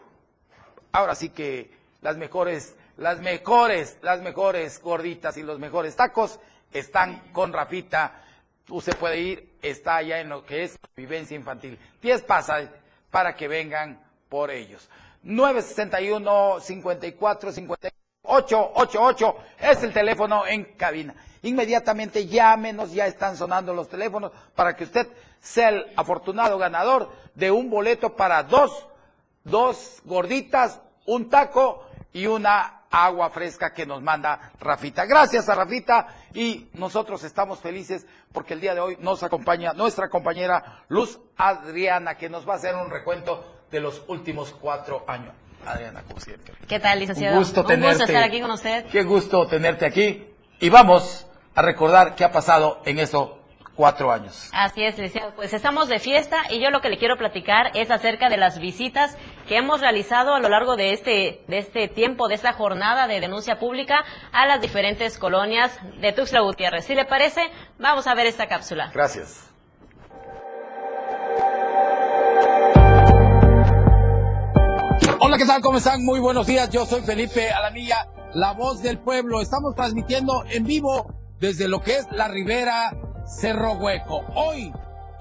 [0.92, 1.70] ahora sí que
[2.02, 6.40] las mejores, las mejores, las mejores gorditas y los mejores tacos
[6.72, 8.22] están con Rafita.
[8.70, 11.80] Usted puede ir, está allá en lo que es vivencia infantil.
[12.04, 12.70] 10 pasas
[13.10, 14.88] para que vengan por ellos.
[15.24, 21.16] 961 54 58 88 es el teléfono en cabina.
[21.42, 25.08] Inmediatamente llámenos, ya están sonando los teléfonos para que usted
[25.40, 28.88] sea el afortunado ganador de un boleto para dos,
[29.44, 35.06] dos gorditas, un taco y una agua fresca que nos manda Rafita.
[35.06, 40.10] Gracias a Rafita y nosotros estamos felices porque el día de hoy nos acompaña nuestra
[40.10, 45.34] compañera Luz Adriana que nos va a hacer un recuento de los últimos cuatro años.
[45.66, 46.54] Adriana, como siempre.
[46.68, 47.38] ¿Qué tal, licenciado?
[47.38, 47.86] Un gusto tenerte.
[47.86, 48.86] Un gusto estar aquí con usted.
[48.88, 50.28] Qué gusto tenerte aquí.
[50.60, 53.41] Y vamos a recordar qué ha pasado en esos
[53.76, 54.50] cuatro años.
[54.54, 55.34] Así es, licenciado.
[55.36, 58.60] Pues estamos de fiesta y yo lo que le quiero platicar es acerca de las
[58.60, 63.08] visitas que hemos realizado a lo largo de este, de este tiempo, de esta jornada
[63.08, 66.86] de denuncia pública a las diferentes colonias de Tuxtla Gutiérrez.
[66.86, 67.42] Si le parece,
[67.80, 68.92] vamos a ver esta cápsula.
[68.94, 69.48] Gracias.
[75.20, 75.62] Hola, ¿qué tal?
[75.62, 76.04] ¿Cómo están?
[76.04, 76.70] Muy buenos días.
[76.70, 79.40] Yo soy Felipe Alamilla, la voz del pueblo.
[79.40, 82.92] Estamos transmitiendo en vivo desde lo que es la Ribera
[83.26, 84.24] Cerro Hueco.
[84.36, 84.74] Hoy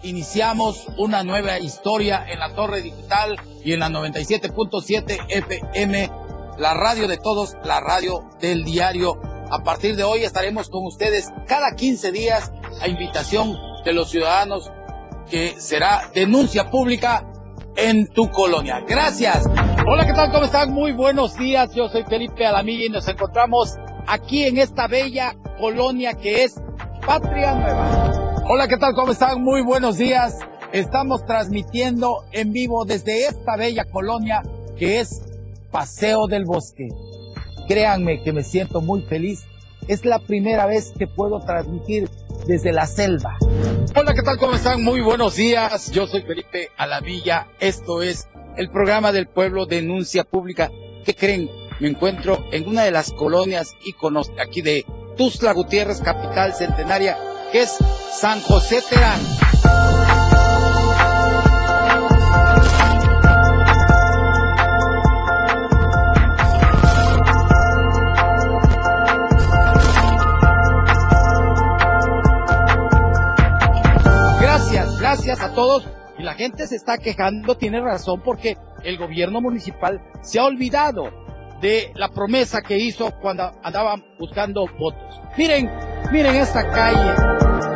[0.03, 6.11] iniciamos una nueva historia en la Torre Digital y en la 97.7 FM,
[6.59, 9.21] la radio de todos, la radio del diario.
[9.51, 14.71] A partir de hoy estaremos con ustedes cada 15 días a invitación de los ciudadanos
[15.31, 17.27] que será denuncia pública
[17.77, 18.81] en tu colonia.
[18.87, 19.47] Gracias.
[19.87, 20.31] Hola, ¿qué tal?
[20.31, 20.73] ¿Cómo están?
[20.73, 21.75] Muy buenos días.
[21.75, 26.61] Yo soy Felipe Alamilla y nos encontramos aquí en esta bella colonia que es
[27.07, 28.43] Patria Nueva.
[28.49, 28.95] Hola, ¿qué tal?
[28.95, 29.43] ¿Cómo están?
[29.43, 30.39] Muy buenos días.
[30.73, 34.43] Estamos transmitiendo en vivo desde esta bella colonia
[34.79, 35.23] que es
[35.71, 36.89] Paseo del Bosque.
[37.69, 39.45] Créanme que me siento muy feliz.
[39.89, 42.09] Es la primera vez que puedo transmitir
[42.47, 43.37] desde la selva.
[43.97, 44.39] Hola, ¿qué tal?
[44.39, 44.83] ¿Cómo están?
[44.85, 45.91] Muy buenos días.
[45.91, 47.49] Yo soy Felipe Alavilla.
[47.61, 50.71] Esto es el programa del pueblo Denuncia Pública.
[51.05, 51.51] ¿Qué creen?
[51.81, 54.85] Me encuentro en una de las colonias íconos aquí de
[55.21, 57.15] Tuzla Gutiérrez, capital centenaria,
[57.53, 57.77] que es
[58.11, 59.21] San José Terán.
[74.41, 75.87] Gracias, gracias a todos.
[76.19, 81.11] Y la gente se está quejando, tiene razón, porque el gobierno municipal se ha olvidado
[81.61, 85.21] de la promesa que hizo cuando andaban buscando votos.
[85.37, 85.71] Miren,
[86.11, 87.70] miren esta calle.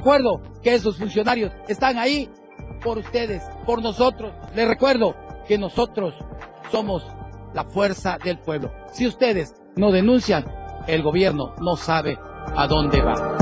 [0.00, 2.30] Recuerdo que esos funcionarios están ahí
[2.82, 4.32] por ustedes, por nosotros.
[4.54, 5.14] Les recuerdo
[5.46, 6.14] que nosotros
[6.72, 7.06] somos
[7.52, 8.72] la fuerza del pueblo.
[8.94, 10.46] Si ustedes no denuncian,
[10.86, 12.18] el gobierno no sabe
[12.56, 13.36] a dónde va.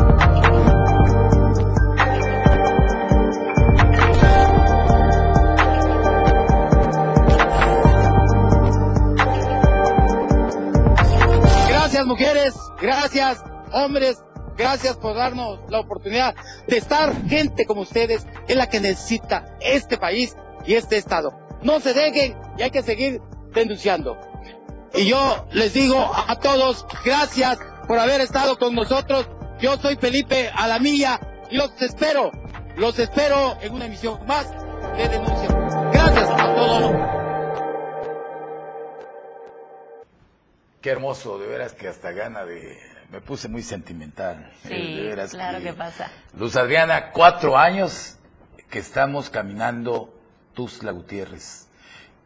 [11.69, 14.23] Gracias mujeres, gracias hombres,
[14.59, 16.35] gracias por darnos la oportunidad
[16.67, 21.33] de estar gente como ustedes en la que necesita este país y este estado.
[21.63, 23.23] No se dejen y hay que seguir
[23.55, 24.19] denunciando.
[24.95, 29.29] Y yo les digo a todos, gracias por haber estado con nosotros.
[29.61, 32.33] Yo soy Felipe Alamilla y los espero,
[32.77, 34.51] los espero en una emisión más
[34.97, 35.49] de denuncia.
[35.93, 37.19] Gracias a todos.
[40.81, 42.88] Qué hermoso, de veras que hasta gana de...
[43.11, 44.53] Me puse muy sentimental.
[44.63, 46.11] Sí, de veras claro que pasa.
[46.39, 48.17] Luz Adriana, cuatro años
[48.71, 50.15] que estamos caminando
[50.55, 51.69] Tuzla Gutiérrez.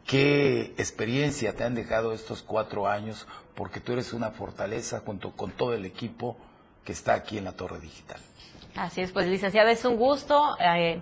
[0.07, 3.29] ¿Qué experiencia te han dejado estos cuatro años?
[3.55, 6.37] Porque tú eres una fortaleza junto con todo el equipo
[6.85, 8.19] que está aquí en la Torre Digital.
[8.75, 10.57] Así es, pues licenciada, es un gusto.
[10.59, 11.01] eh,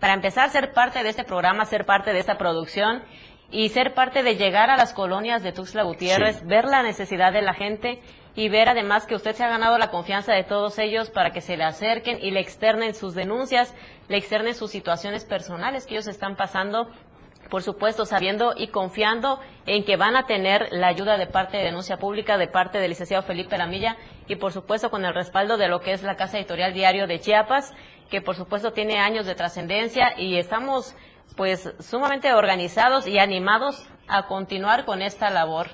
[0.00, 3.02] para empezar, ser parte de este programa, ser parte de esta producción
[3.50, 7.40] y ser parte de llegar a las colonias de Tuxtla Gutiérrez, ver la necesidad de
[7.40, 8.02] la gente
[8.34, 11.40] y ver además que usted se ha ganado la confianza de todos ellos para que
[11.40, 13.74] se le acerquen y le externen sus denuncias,
[14.08, 16.88] le externen sus situaciones personales que ellos están pasando
[17.50, 21.64] por supuesto, sabiendo y confiando en que van a tener la ayuda de parte de
[21.64, 25.68] denuncia pública, de parte del licenciado Felipe Lamilla y, por supuesto, con el respaldo de
[25.68, 27.72] lo que es la Casa Editorial Diario de Chiapas,
[28.10, 30.96] que, por supuesto, tiene años de trascendencia y estamos,
[31.36, 35.68] pues, sumamente organizados y animados a continuar con esta labor,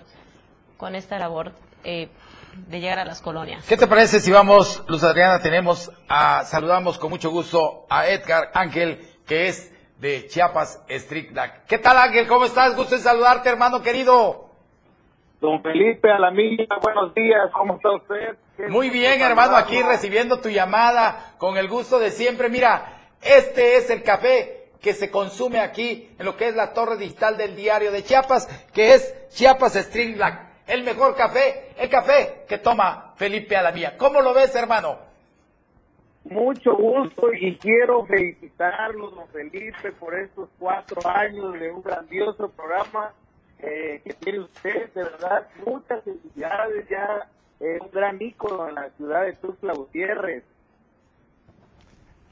[0.76, 1.52] con esta labor
[1.84, 2.11] eh,
[2.55, 3.66] de llegar a las colonias.
[3.66, 8.51] ¿Qué te parece si vamos, Luz Adriana, tenemos a, saludamos con mucho gusto a Edgar
[8.55, 11.36] Ángel, que es de Chiapas Street
[11.68, 12.26] ¿Qué tal Ángel?
[12.26, 12.74] ¿Cómo estás?
[12.74, 14.51] Gusto en saludarte, hermano querido.
[15.40, 18.36] Don Felipe Alamilla, buenos días, ¿cómo está usted?
[18.68, 22.51] Muy bien, hermano, aquí recibiendo tu llamada con el gusto de siempre.
[22.51, 26.96] Mira, este es el café que se consume aquí en lo que es la torre
[26.96, 30.49] digital del diario de Chiapas, que es Chiapas Street Black.
[30.71, 33.97] El mejor café, el café que toma Felipe Alamilla.
[33.97, 34.99] ¿Cómo lo ves, hermano?
[36.23, 43.12] Mucho gusto y quiero felicitarlo, don Felipe, por estos cuatro años de un grandioso programa
[43.59, 44.93] eh, que tiene usted.
[44.93, 46.89] De verdad, muchas felicidades.
[46.89, 47.27] Ya
[47.59, 50.45] un gran ícono en la ciudad de Tuxtla Gutiérrez.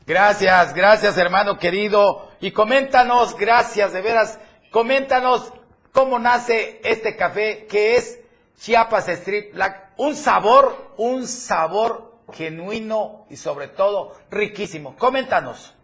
[0.07, 2.29] Gracias, gracias hermano querido.
[2.41, 5.53] Y coméntanos, gracias de veras, coméntanos
[5.91, 8.23] cómo nace este café que es
[8.59, 9.93] Chiapas Street Black.
[9.99, 14.97] Un sabor, un sabor genuino y sobre todo riquísimo.
[14.97, 15.75] Coméntanos.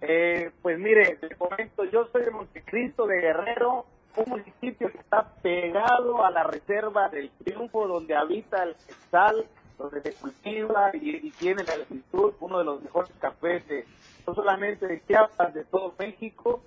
[0.00, 5.28] Eh, pues mire, te comento, yo soy de Montecristo de Guerrero, un municipio que está
[5.42, 9.46] pegado a la reserva del Triunfo, donde habita el Quetzal,
[9.78, 13.86] donde se cultiva y, tiene la altitud, uno de los mejores cafés de,
[14.26, 16.62] no solamente de Chiapas, de todo México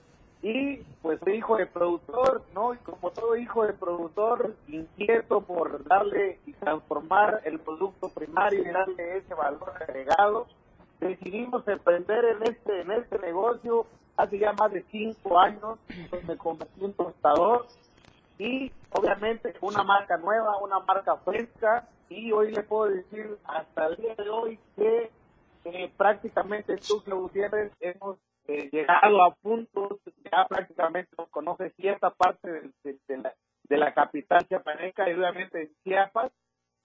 [0.46, 2.76] y pues soy hijo de productor, ¿no?
[2.76, 8.72] Y como todo hijo de productor, inquieto por darle y transformar el producto primario y
[8.72, 10.46] darle ese valor agregado,
[11.00, 13.88] decidimos emprender en este, en este negocio
[14.18, 15.80] hace ya más de cinco años,
[16.12, 16.94] pues me convertí en
[18.38, 23.96] y obviamente una marca nueva, una marca fresca y hoy le puedo decir hasta el
[23.96, 25.10] día de hoy que
[25.64, 28.18] eh, prácticamente tú, Gutiérrez, hemos
[28.48, 30.00] eh, llegado a puntos,
[30.32, 33.34] ya prácticamente conoce cierta parte de, la,
[33.64, 36.32] de la capital chiapaneca y obviamente en Chiapas.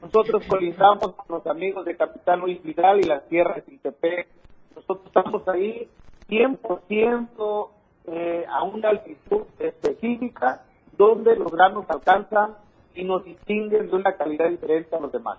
[0.00, 4.28] Nosotros colindamos con los amigos de Capital Luis Vidal y las tierras de Siltepec.
[4.74, 5.88] Nosotros estamos ahí
[6.28, 7.68] 100%
[8.06, 10.62] eh, a una altitud específica
[10.96, 12.56] donde los granos alcanzan
[12.94, 15.38] y nos distinguen de una calidad diferente a los demás.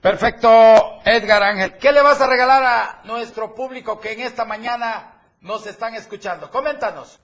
[0.00, 0.48] Perfecto,
[1.04, 1.76] Edgar Ángel.
[1.76, 6.50] ¿Qué le vas a regalar a nuestro público que en esta mañana nos están escuchando?
[6.50, 7.20] Coméntanos.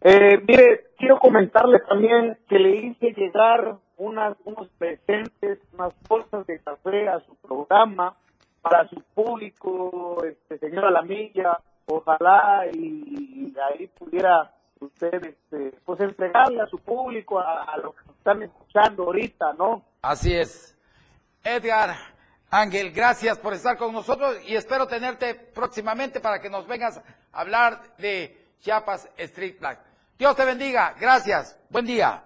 [0.00, 6.60] Eh, mire, quiero comentarle también que le hice llegar unas, unos presentes, unas bolsas de
[6.60, 8.16] café a su programa
[8.62, 11.58] para su público, este, señora Lamilla.
[11.86, 18.12] Ojalá y, ahí pudiera usted este, pues entregarle a su público, a, a lo que
[18.16, 19.82] están escuchando ahorita, ¿no?
[20.02, 20.78] Así es.
[21.42, 21.96] Edgar,
[22.50, 26.98] Ángel, gracias por estar con nosotros y espero tenerte próximamente para que nos vengas
[27.32, 29.87] a hablar de Chiapas Street Black.
[30.18, 32.24] Dios te bendiga, gracias, buen día.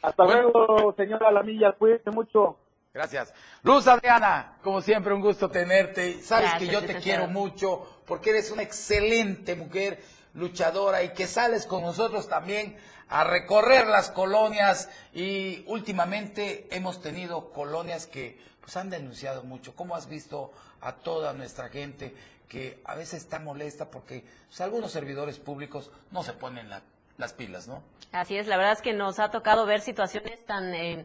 [0.00, 2.56] Hasta luego, señora Lamilla, cuídese mucho.
[2.92, 3.34] Gracias.
[3.64, 6.22] Luz Adriana, como siempre, un gusto tenerte.
[6.22, 11.66] Sabes que yo te quiero mucho porque eres una excelente mujer luchadora y que sales
[11.66, 12.76] con nosotros también
[13.08, 19.74] a recorrer las colonias y últimamente hemos tenido colonias que pues han denunciado mucho.
[19.74, 22.14] ¿Cómo has visto a toda nuestra gente
[22.48, 26.68] que a veces está molesta porque pues, algunos servidores públicos no se ponen
[27.16, 27.82] las pilas, ¿no?
[28.12, 31.04] Así es, la verdad es que nos ha tocado ver situaciones tan eh,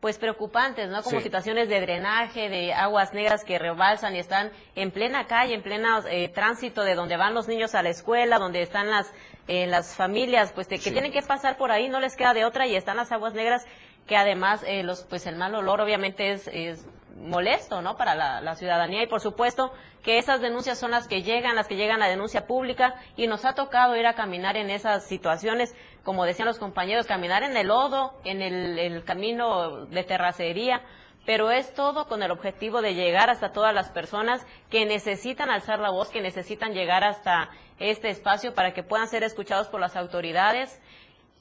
[0.00, 1.02] pues preocupantes, ¿no?
[1.02, 5.62] Como situaciones de drenaje, de aguas negras que rebalsan y están en plena calle, en
[5.62, 9.12] pleno eh, tránsito de donde van los niños a la escuela, donde están las
[9.48, 12.44] eh, las familias, pues de que tienen que pasar por ahí, no les queda de
[12.44, 13.64] otra y están las aguas negras
[14.06, 16.84] que además eh, los pues el mal olor obviamente es, es
[17.20, 17.96] molesto, ¿no?
[17.96, 21.76] Para la, ciudadanía y por supuesto que esas denuncias son las que llegan, las que
[21.76, 26.24] llegan a denuncia pública y nos ha tocado ir a caminar en esas situaciones, como
[26.24, 30.82] decían los compañeros, caminar en el lodo, en el, camino de terracería,
[31.26, 35.78] pero es todo con el objetivo de llegar hasta todas las personas que necesitan alzar
[35.78, 39.96] la voz, que necesitan llegar hasta este espacio para que puedan ser escuchados por las
[39.96, 40.80] autoridades,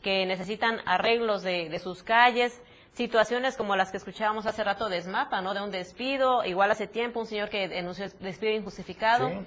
[0.02, 2.62] que necesitan arreglos de, de sus calles,
[2.98, 5.54] situaciones como las que escuchábamos hace rato de SMAPA, ¿no?
[5.54, 9.46] De un despido, igual hace tiempo un señor que denunció despido injustificado.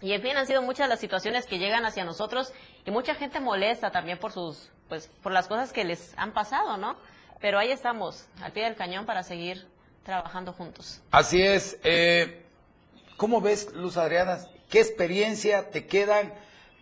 [0.00, 2.52] Y en fin, han sido muchas las situaciones que llegan hacia nosotros
[2.86, 6.76] y mucha gente molesta también por sus, pues, por las cosas que les han pasado,
[6.76, 6.96] ¿no?
[7.40, 9.66] Pero ahí estamos, al pie del cañón para seguir
[10.04, 11.02] trabajando juntos.
[11.10, 11.78] Así es.
[11.82, 12.46] Eh,
[13.16, 14.38] ¿Cómo ves, Luz Adriana?
[14.70, 16.32] ¿Qué experiencia te quedan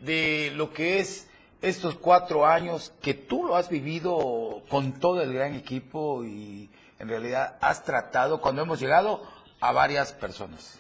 [0.00, 1.29] de lo que es
[1.62, 7.08] estos cuatro años que tú lo has vivido con todo el gran equipo y en
[7.08, 9.22] realidad has tratado cuando hemos llegado
[9.60, 10.78] a varias personas.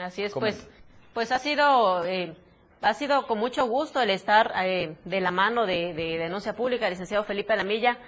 [0.00, 0.68] Así es, pues,
[1.14, 2.36] pues ha sido, eh,
[2.82, 7.24] ha sido con mucho gusto el estar eh, de la mano de, Denuncia Pública, licenciado
[7.24, 7.98] Felipe Lamilla,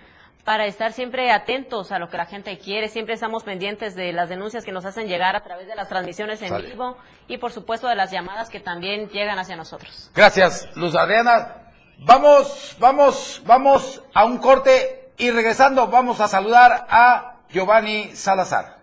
[0.45, 2.89] para estar siempre atentos a lo que la gente quiere.
[2.89, 6.41] Siempre estamos pendientes de las denuncias que nos hacen llegar a través de las transmisiones
[6.43, 6.97] en vivo
[7.27, 10.11] y, por supuesto, de las llamadas que también llegan hacia nosotros.
[10.15, 11.68] Gracias, Luz Adriana.
[12.01, 18.79] Vamos, vamos, vamos a un corte y regresando vamos a saludar a Giovanni Salazar.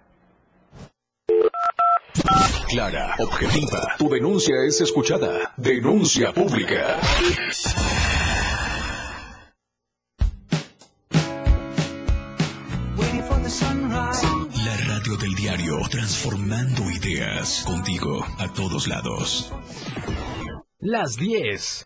[2.67, 5.53] Clara, objetiva, tu denuncia es escuchada.
[5.55, 6.99] Denuncia pública.
[14.65, 19.53] La radio del diario, transformando ideas contigo a todos lados.
[20.79, 21.85] Las 10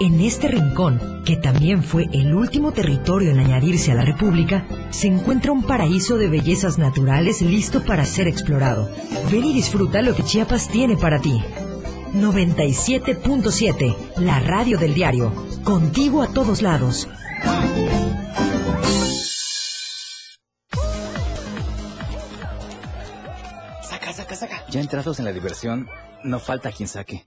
[0.00, 5.06] en este rincón, que también fue el último territorio en añadirse a la República, se
[5.08, 8.90] encuentra un paraíso de bellezas naturales listo para ser explorado.
[9.30, 11.40] Ven y disfruta lo que Chiapas tiene para ti.
[12.14, 15.32] 97.7, la radio del diario.
[15.64, 17.08] Contigo a todos lados.
[23.82, 24.64] Saca, saca, saca.
[24.70, 25.88] Ya entrados en la diversión,
[26.22, 27.26] no falta quien saque.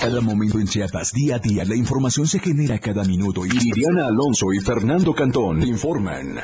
[0.00, 4.06] Cada momento en Chiapas, día a día, la información se genera cada minuto y Liliana
[4.06, 6.38] Alonso y Fernando Cantón informan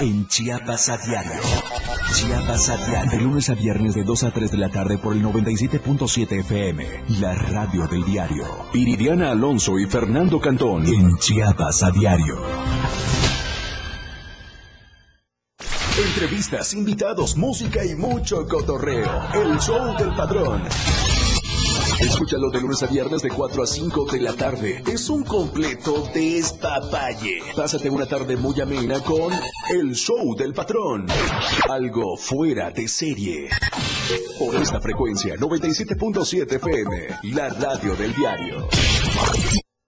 [0.00, 1.40] en Chiapas a diario.
[2.14, 3.10] Chiapas a diario.
[3.10, 6.86] De lunes a viernes de 2 a 3 de la tarde por el 97.7 FM.
[7.20, 8.44] La radio del diario.
[8.74, 12.36] Iridiana Alonso y Fernando Cantón en Chiapas a diario.
[15.98, 19.22] Entrevistas, invitados, música y mucho cotorreo.
[19.34, 20.62] El show del padrón.
[22.00, 24.82] Escúchalo de lunes a viernes de 4 a 5 de la tarde.
[24.86, 27.40] Es un completo despapalle.
[27.56, 29.32] Pásate una tarde muy amena con
[29.70, 31.06] El Show del Patrón.
[31.70, 33.48] Algo fuera de serie.
[34.38, 38.68] Por esta frecuencia, 97.7 FM, la radio del diario.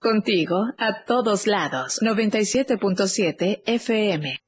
[0.00, 4.38] Contigo, a todos lados, 97.7 FM.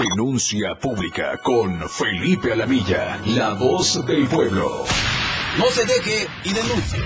[0.00, 4.84] Denuncia pública con Felipe Alamilla, la voz del pueblo.
[5.58, 6.98] No se deje y denuncie.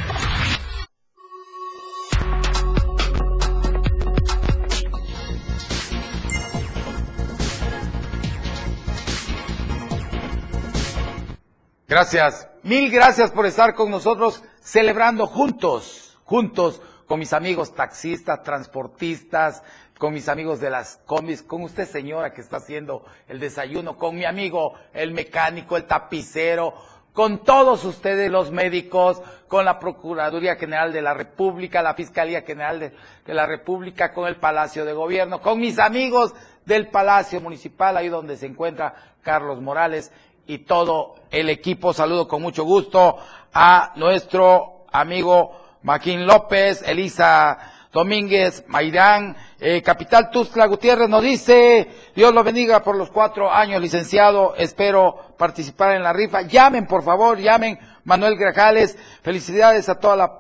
[11.89, 19.65] Gracias, mil gracias por estar con nosotros celebrando juntos, juntos con mis amigos taxistas, transportistas,
[19.99, 24.15] con mis amigos de las comis, con usted señora que está haciendo el desayuno, con
[24.15, 26.75] mi amigo el mecánico, el tapicero,
[27.17, 32.79] con todos ustedes los médicos, con la Procuraduría General de la República, la Fiscalía General
[32.79, 36.35] de, la República, con el Palacio de Gobierno, con mis amigos
[36.67, 40.13] del Palacio Municipal, ahí donde se encuentra Carlos Morales
[40.47, 41.95] y todo el equipo.
[41.95, 43.17] Saludo con mucho gusto
[43.55, 52.35] a nuestro amigo Maquín López, Elisa Domínguez, Mairán, eh, Capital Tuzla Gutiérrez nos dice, Dios
[52.35, 56.43] lo bendiga por los cuatro años, licenciado, espero participar en la rifa.
[56.43, 60.31] Llamen, por favor, llamen, Manuel Grajales, felicidades a toda la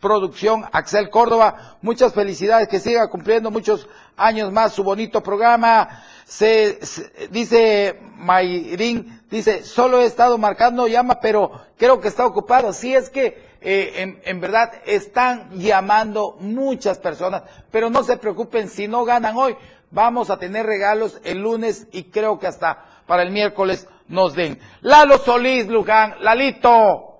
[0.00, 6.02] producción, Axel Córdoba, muchas felicidades, que siga cumpliendo muchos años más su bonito programa.
[6.24, 12.72] Se, se, dice Mayrín, dice, solo he estado marcando llama, pero creo que está ocupado.
[12.72, 18.68] Sí, es que eh, en, en, verdad están llamando muchas personas, pero no se preocupen
[18.68, 19.56] si no ganan hoy.
[19.90, 24.58] Vamos a tener regalos el lunes y creo que hasta para el miércoles nos den.
[24.80, 27.13] Lalo Solís, Luján, Lalito,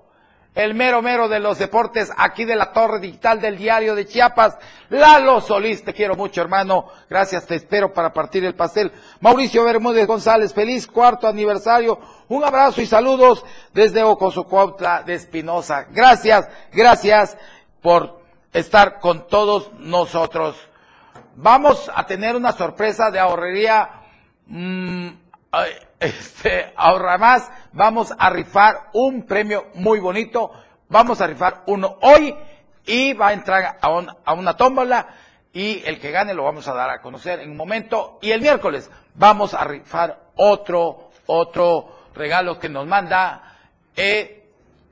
[0.54, 4.56] el mero mero de los deportes aquí de la torre digital del diario de Chiapas.
[4.88, 8.92] Lalo Solís, te quiero mucho hermano, gracias, te espero para partir el pastel.
[9.20, 11.98] Mauricio Bermúdez González, feliz cuarto aniversario.
[12.28, 15.86] Un abrazo y saludos desde Ocosocuautla de Espinosa.
[15.90, 17.36] Gracias, gracias
[17.82, 20.56] por estar con todos nosotros.
[21.36, 23.90] Vamos a tener una sorpresa de ahorrería.
[24.46, 25.08] Mmm,
[26.04, 30.52] este, ahorra más, vamos a rifar un premio muy bonito,
[30.88, 32.34] vamos a rifar uno hoy
[32.84, 35.08] y va a entrar a, un, a, una tómbola
[35.52, 38.18] y el que gane lo vamos a dar a conocer en un momento.
[38.20, 43.56] Y el miércoles vamos a rifar otro, otro regalo que nos manda
[43.96, 44.50] eh,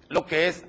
[0.08, 0.64] lo que es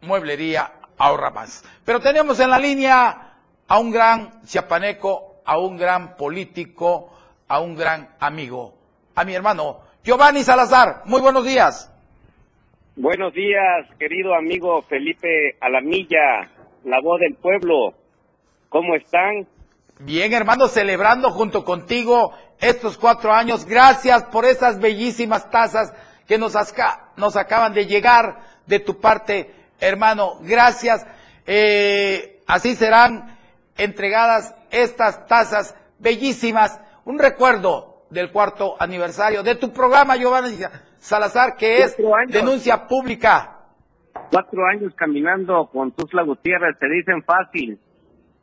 [0.00, 1.64] mueblería ahorra más.
[1.84, 3.34] Pero tenemos en la línea
[3.66, 7.12] a un gran chiapaneco, a un gran político,
[7.48, 8.83] a un gran amigo
[9.14, 11.02] a mi hermano Giovanni Salazar.
[11.06, 11.90] Muy buenos días.
[12.96, 16.48] Buenos días, querido amigo Felipe Alamilla,
[16.84, 17.94] la voz del pueblo.
[18.68, 19.48] ¿Cómo están?
[19.98, 23.64] Bien, hermano, celebrando junto contigo estos cuatro años.
[23.64, 25.92] Gracias por esas bellísimas tazas
[26.26, 26.54] que nos,
[27.16, 29.50] nos acaban de llegar de tu parte,
[29.80, 30.38] hermano.
[30.42, 31.06] Gracias.
[31.46, 33.38] Eh, así serán
[33.76, 36.80] entregadas estas tazas bellísimas.
[37.04, 40.56] Un recuerdo del cuarto aniversario de tu programa, Giovanni
[40.98, 41.96] Salazar, que es
[42.28, 43.58] denuncia pública.
[44.30, 47.78] Cuatro años caminando con Tuzla Gutiérrez, te dicen fácil,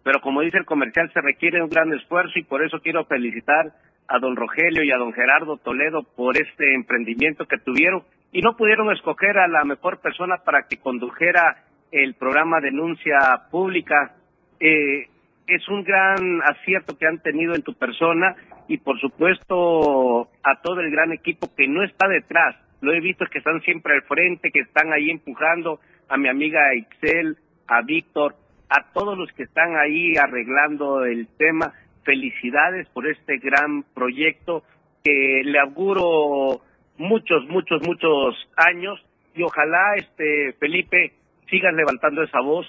[0.03, 3.72] pero como dice el comercial, se requiere un gran esfuerzo y por eso quiero felicitar
[4.07, 8.03] a don Rogelio y a don Gerardo Toledo por este emprendimiento que tuvieron
[8.34, 13.17] y no pudieron escoger a la mejor persona para que condujera el programa Denuncia
[13.49, 14.15] Pública.
[14.59, 15.07] Eh,
[15.47, 18.36] es un gran acierto que han tenido en tu persona
[18.72, 22.55] y por supuesto a todo el gran equipo que no está detrás.
[22.80, 26.74] Lo he visto que están siempre al frente, que están ahí empujando a mi amiga
[26.74, 27.36] Excel,
[27.67, 28.36] a Víctor,
[28.69, 31.74] a todos los que están ahí arreglando el tema.
[32.05, 34.63] Felicidades por este gran proyecto
[35.03, 36.61] que le auguro
[36.97, 39.05] muchos, muchos, muchos años
[39.36, 41.11] y ojalá, este Felipe,
[41.49, 42.65] sigas levantando esa voz,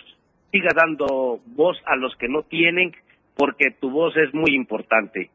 [0.51, 2.91] sigas dando voz a los que no tienen,
[3.37, 5.31] porque tu voz es muy importante.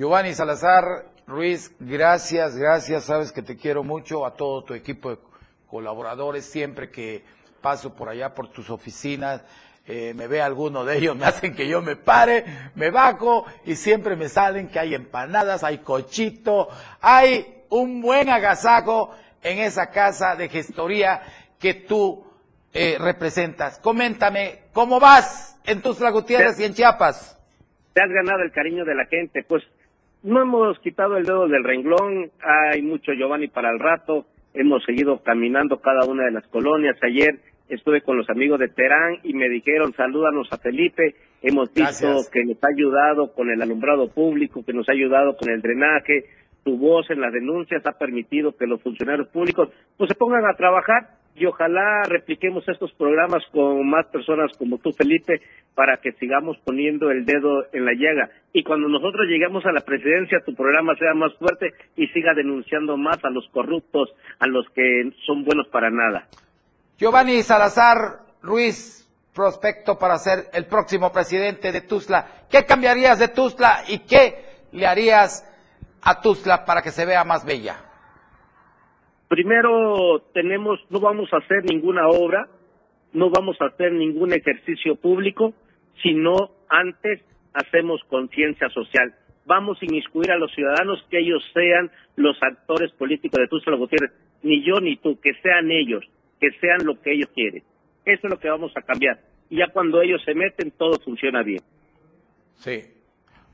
[0.00, 5.18] Giovanni Salazar Ruiz, gracias, gracias, sabes que te quiero mucho, a todo tu equipo de
[5.68, 7.22] colaboradores, siempre que
[7.60, 9.44] paso por allá por tus oficinas,
[9.86, 12.46] eh, me ve alguno de ellos, me hacen que yo me pare,
[12.76, 16.70] me bajo y siempre me salen que hay empanadas, hay cochito,
[17.02, 21.20] hay un buen agasajo en esa casa de gestoría
[21.58, 22.24] que tú
[22.72, 23.78] eh, representas.
[23.80, 27.38] Coméntame, ¿cómo vas en tus Gutiérrez y en Chiapas?
[27.92, 29.62] Te has ganado el cariño de la gente, pues
[30.22, 35.22] no hemos quitado el dedo del renglón, hay mucho Giovanni para el rato, hemos seguido
[35.22, 36.96] caminando cada una de las colonias.
[37.02, 42.22] Ayer estuve con los amigos de Terán y me dijeron, salúdanos a Felipe, hemos visto
[42.32, 46.24] que nos ha ayudado con el alumbrado público, que nos ha ayudado con el drenaje,
[46.70, 50.54] tu voz en las denuncias ha permitido que los funcionarios públicos pues se pongan a
[50.56, 55.40] trabajar y ojalá repliquemos estos programas con más personas como tú, Felipe,
[55.74, 58.30] para que sigamos poniendo el dedo en la llaga.
[58.52, 62.96] Y cuando nosotros lleguemos a la presidencia, tu programa sea más fuerte y siga denunciando
[62.96, 66.28] más a los corruptos, a los que son buenos para nada.
[66.98, 72.46] Giovanni Salazar Ruiz, prospecto para ser el próximo presidente de Tuzla.
[72.48, 74.34] ¿Qué cambiarías de Tuzla y qué
[74.70, 75.49] le harías
[76.02, 77.76] a Tuzla para que se vea más bella?
[79.28, 82.48] Primero tenemos, no vamos a hacer ninguna obra,
[83.12, 85.54] no vamos a hacer ningún ejercicio público,
[86.02, 87.20] sino antes
[87.54, 89.14] hacemos conciencia social.
[89.46, 94.12] Vamos a inmiscuir a los ciudadanos que ellos sean los actores políticos de Tuxtla Gutiérrez,
[94.42, 96.04] ni yo ni tú, que sean ellos,
[96.40, 97.62] que sean lo que ellos quieren.
[98.04, 99.20] Eso es lo que vamos a cambiar.
[99.48, 101.60] Y ya cuando ellos se meten, todo funciona bien.
[102.54, 102.99] Sí.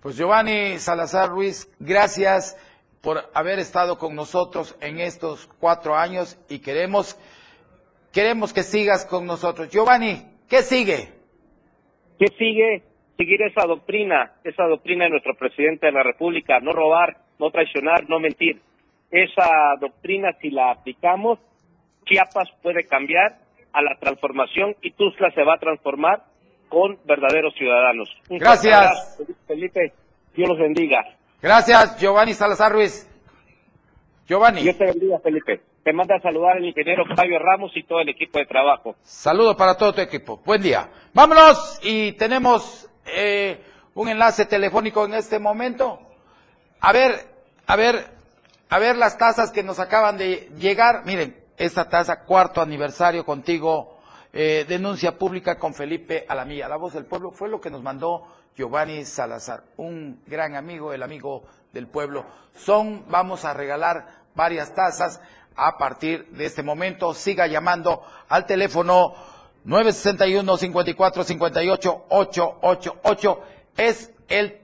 [0.03, 2.57] Pues Giovanni Salazar Ruiz, gracias
[3.03, 7.19] por haber estado con nosotros en estos cuatro años y queremos,
[8.13, 9.71] queremos que sigas con nosotros.
[9.71, 11.13] Giovanni, ¿qué sigue?
[12.19, 12.83] ¿Qué sigue?
[13.17, 18.09] Seguir esa doctrina, esa doctrina de nuestro presidente de la República, no robar, no traicionar,
[18.09, 18.61] no mentir.
[19.11, 19.49] Esa
[19.81, 21.39] doctrina, si la aplicamos,
[22.05, 23.39] Chiapas puede cambiar
[23.73, 26.23] a la transformación y Tuzla se va a transformar
[26.69, 28.09] con verdaderos ciudadanos.
[28.29, 29.19] Un Gracias.
[29.47, 29.93] Felipe,
[30.35, 31.05] Dios los bendiga.
[31.41, 33.09] Gracias, Giovanni Salazar Ruiz.
[34.27, 34.63] Giovanni.
[34.63, 35.61] Dios te bendiga, Felipe.
[35.85, 38.97] Te manda a saludar el ingeniero Fabio Ramos y todo el equipo de trabajo.
[39.03, 40.41] Saludos para todo tu equipo.
[40.45, 40.89] Buen día.
[41.15, 43.61] Vámonos y tenemos eh,
[43.95, 46.01] un enlace telefónico en este momento.
[46.81, 47.13] A ver,
[47.67, 48.05] a ver,
[48.69, 51.05] a ver las tasas que nos acaban de llegar.
[51.05, 53.96] Miren, esta tasa, cuarto aniversario contigo,
[54.33, 56.69] eh, denuncia pública con Felipe Alamilla.
[56.69, 61.03] La voz del pueblo fue lo que nos mandó Giovanni Salazar, un gran amigo, el
[61.03, 62.25] amigo del pueblo.
[62.57, 65.21] Son, vamos a regalar varias tazas
[65.55, 67.15] a partir de este momento.
[67.15, 69.15] Siga llamando al teléfono
[69.65, 73.41] 961 54 58 888.
[73.77, 74.61] Es el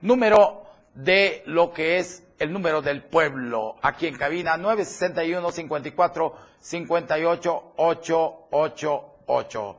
[0.00, 3.76] número de lo que es el número del pueblo.
[3.82, 9.76] Aquí en cabina 961 54 58 888.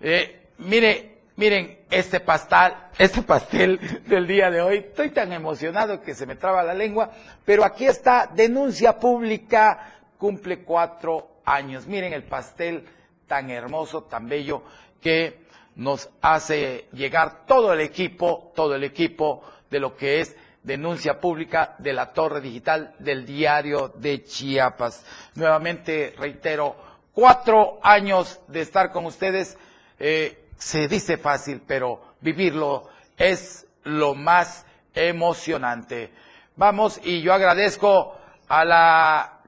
[0.00, 4.78] Eh, mire, miren este pastel, este pastel del día de hoy.
[4.78, 7.10] Estoy tan emocionado que se me traba la lengua,
[7.44, 11.86] pero aquí está denuncia pública cumple cuatro años.
[11.86, 12.84] Miren el pastel
[13.26, 14.62] tan hermoso, tan bello
[15.00, 15.42] que
[15.74, 21.74] nos hace llegar todo el equipo, todo el equipo de lo que es denuncia pública
[21.78, 25.04] de la torre digital del diario de Chiapas.
[25.34, 26.76] Nuevamente reitero,
[27.12, 29.56] cuatro años de estar con ustedes.
[29.98, 36.10] Eh, se dice fácil, pero vivirlo es lo más emocionante.
[36.56, 38.16] Vamos, y yo agradezco
[38.48, 39.40] a la,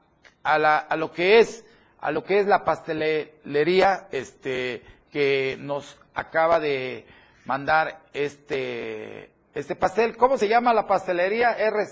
[0.42, 1.64] a la, a lo que es,
[2.00, 7.06] a lo que es la pastelería, este, que nos acaba de
[7.44, 10.16] mandar este, este pastel.
[10.16, 11.52] ¿Cómo se llama la pastelería?
[11.52, 11.86] R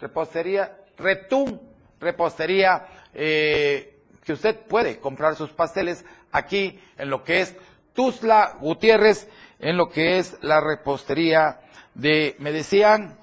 [0.00, 1.58] repostería, Retum,
[2.00, 7.56] repostería, eh, que usted puede comprar sus pasteles aquí en lo que es
[7.92, 9.28] Tuzla Gutiérrez,
[9.58, 11.60] en lo que es la repostería
[11.94, 13.18] de, me decían,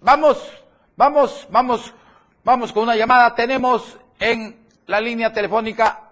[0.00, 0.38] vamos,
[0.96, 1.94] vamos, vamos,
[2.44, 3.34] vamos con una llamada.
[3.34, 6.10] Tenemos en la línea telefónica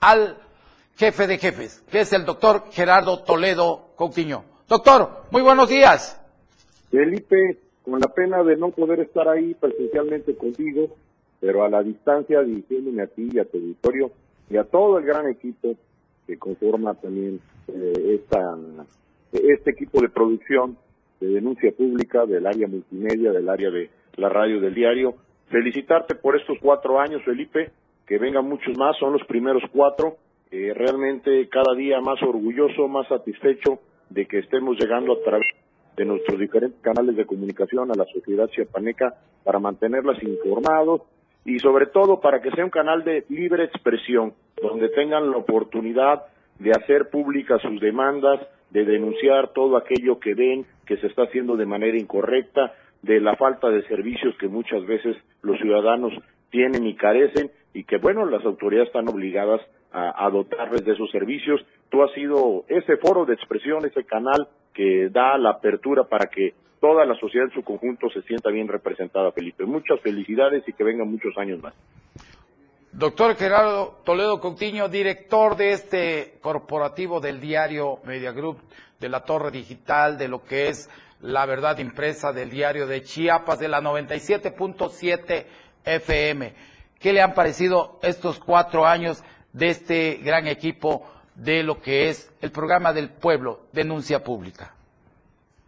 [0.00, 0.38] al
[0.96, 4.51] jefe de jefes, que es el doctor Gerardo Toledo Coutinho.
[4.68, 6.18] Doctor, muy buenos días.
[6.90, 10.96] Felipe, con la pena de no poder estar ahí presencialmente contigo,
[11.40, 14.10] pero a la distancia dirigiéndome a ti y a tu auditorio
[14.48, 15.74] y a todo el gran equipo
[16.26, 18.56] que conforma también eh, esta,
[19.32, 20.76] este equipo de producción
[21.20, 25.14] de denuncia pública del área multimedia, del área de la radio del diario.
[25.48, 27.72] Felicitarte por estos cuatro años, Felipe,
[28.06, 30.16] que vengan muchos más, son los primeros cuatro.
[30.50, 33.80] Eh, realmente cada día más orgulloso, más satisfecho
[34.12, 35.46] de que estemos llegando a través
[35.96, 41.02] de nuestros diferentes canales de comunicación a la sociedad chiapaneca para mantenerlas informados
[41.44, 44.32] y sobre todo para que sea un canal de libre expresión,
[44.62, 46.24] donde tengan la oportunidad
[46.58, 48.40] de hacer públicas sus demandas,
[48.70, 53.36] de denunciar todo aquello que ven que se está haciendo de manera incorrecta, de la
[53.36, 56.12] falta de servicios que muchas veces los ciudadanos
[56.50, 59.60] tienen y carecen y que bueno, las autoridades están obligadas
[59.92, 61.60] a, a, dotarles de esos servicios.
[61.90, 66.54] Tú has sido ese foro de expresión, ese canal que da la apertura para que
[66.80, 69.64] toda la sociedad en su conjunto se sienta bien representada, Felipe.
[69.64, 71.74] Muchas felicidades y que vengan muchos años más.
[72.92, 78.58] Doctor Gerardo Toledo Coutinho, director de este corporativo del diario Media Group,
[79.00, 83.58] de la Torre Digital, de lo que es la verdad impresa del diario de Chiapas,
[83.58, 85.46] de la 97.7
[85.84, 86.71] FM.
[87.02, 91.02] ¿Qué le han parecido estos cuatro años de este gran equipo
[91.34, 94.72] de lo que es el programa del pueblo, denuncia pública?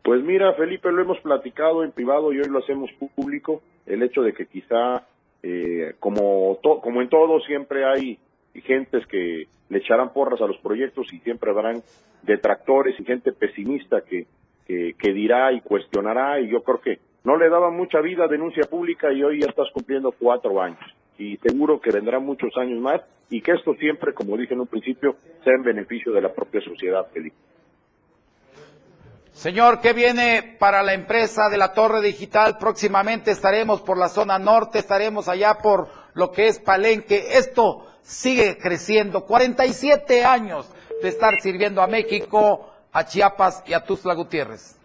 [0.05, 4.23] Pues mira, Felipe, lo hemos platicado en privado y hoy lo hacemos público, el hecho
[4.23, 5.03] de que quizá,
[5.43, 8.17] eh, como, en todo, siempre hay
[8.55, 11.83] gentes que le echarán porras a los proyectos y siempre habrán
[12.23, 14.29] detractores y gente pesimista que,
[14.69, 18.29] que, que dirá y cuestionará y yo creo que no le daba mucha vida a
[18.29, 20.79] denuncia pública y hoy ya estás cumpliendo cuatro años.
[21.19, 23.01] Y seguro que vendrán muchos años más
[23.31, 26.61] y que esto siempre, como dije en un principio, sea en beneficio de la propia
[26.61, 27.37] sociedad, Felipe.
[29.33, 32.57] Señor, ¿qué viene para la empresa de la Torre Digital?
[32.59, 37.37] Próximamente estaremos por la zona norte, estaremos allá por lo que es Palenque.
[37.37, 39.25] Esto sigue creciendo.
[39.25, 44.79] 47 años de estar sirviendo a México, a Chiapas y a Tuzla Gutiérrez.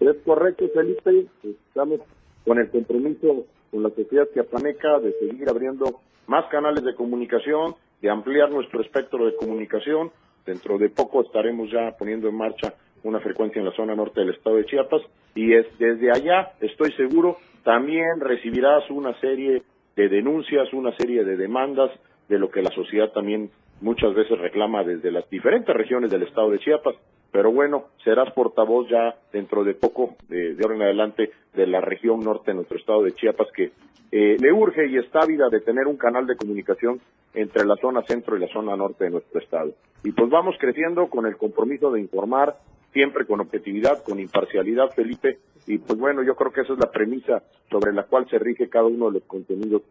[0.00, 1.26] Es correcto, Felipe.
[1.44, 2.00] Estamos
[2.44, 8.10] con el compromiso con la sociedad chiapaneca de seguir abriendo más canales de comunicación, de
[8.10, 10.10] ampliar nuestro espectro de comunicación.
[10.46, 14.30] Dentro de poco estaremos ya poniendo en marcha una frecuencia en la zona norte del
[14.30, 15.02] estado de Chiapas
[15.34, 19.62] y es desde allá, estoy seguro, también recibirás una serie
[19.94, 21.90] de denuncias, una serie de demandas
[22.28, 23.50] de lo que la sociedad también
[23.80, 26.96] muchas veces reclama desde las diferentes regiones del estado de Chiapas.
[27.30, 32.20] Pero bueno, serás portavoz ya dentro de poco, de, ahora en adelante, de la región
[32.20, 33.72] norte de nuestro estado de Chiapas, que
[34.10, 37.00] eh, le urge y está ávida de tener un canal de comunicación
[37.34, 39.72] entre la zona centro y la zona norte de nuestro estado.
[40.02, 42.56] Y pues vamos creciendo con el compromiso de informar,
[42.92, 45.38] siempre con objetividad, con imparcialidad, Felipe.
[45.66, 48.70] Y pues bueno, yo creo que esa es la premisa sobre la cual se rige
[48.70, 49.82] cada uno de los contenidos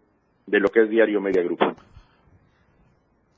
[0.47, 1.65] de lo que es Diario Media Grupo.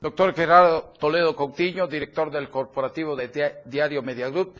[0.02, 3.28] Doctor Gerardo Toledo Coutinho, director del corporativo de
[3.66, 4.54] Diario Media Group,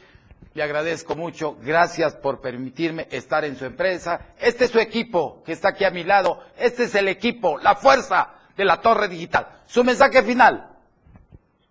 [0.53, 1.57] le agradezco mucho.
[1.65, 4.35] Gracias por permitirme estar en su empresa.
[4.39, 6.41] Este es su equipo que está aquí a mi lado.
[6.59, 9.47] Este es el equipo, la fuerza de la Torre Digital.
[9.65, 10.77] Su mensaje final.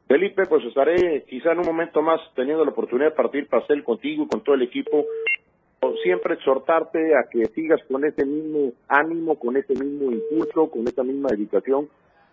[0.07, 4.23] Felipe, pues estaré quizá en un momento más teniendo la oportunidad de partir pastel contigo
[4.23, 5.05] y con todo el equipo.
[6.01, 11.03] Siempre exhortarte a que sigas con ese mismo ánimo, con ese mismo impulso, con esa
[11.03, 11.87] misma dedicación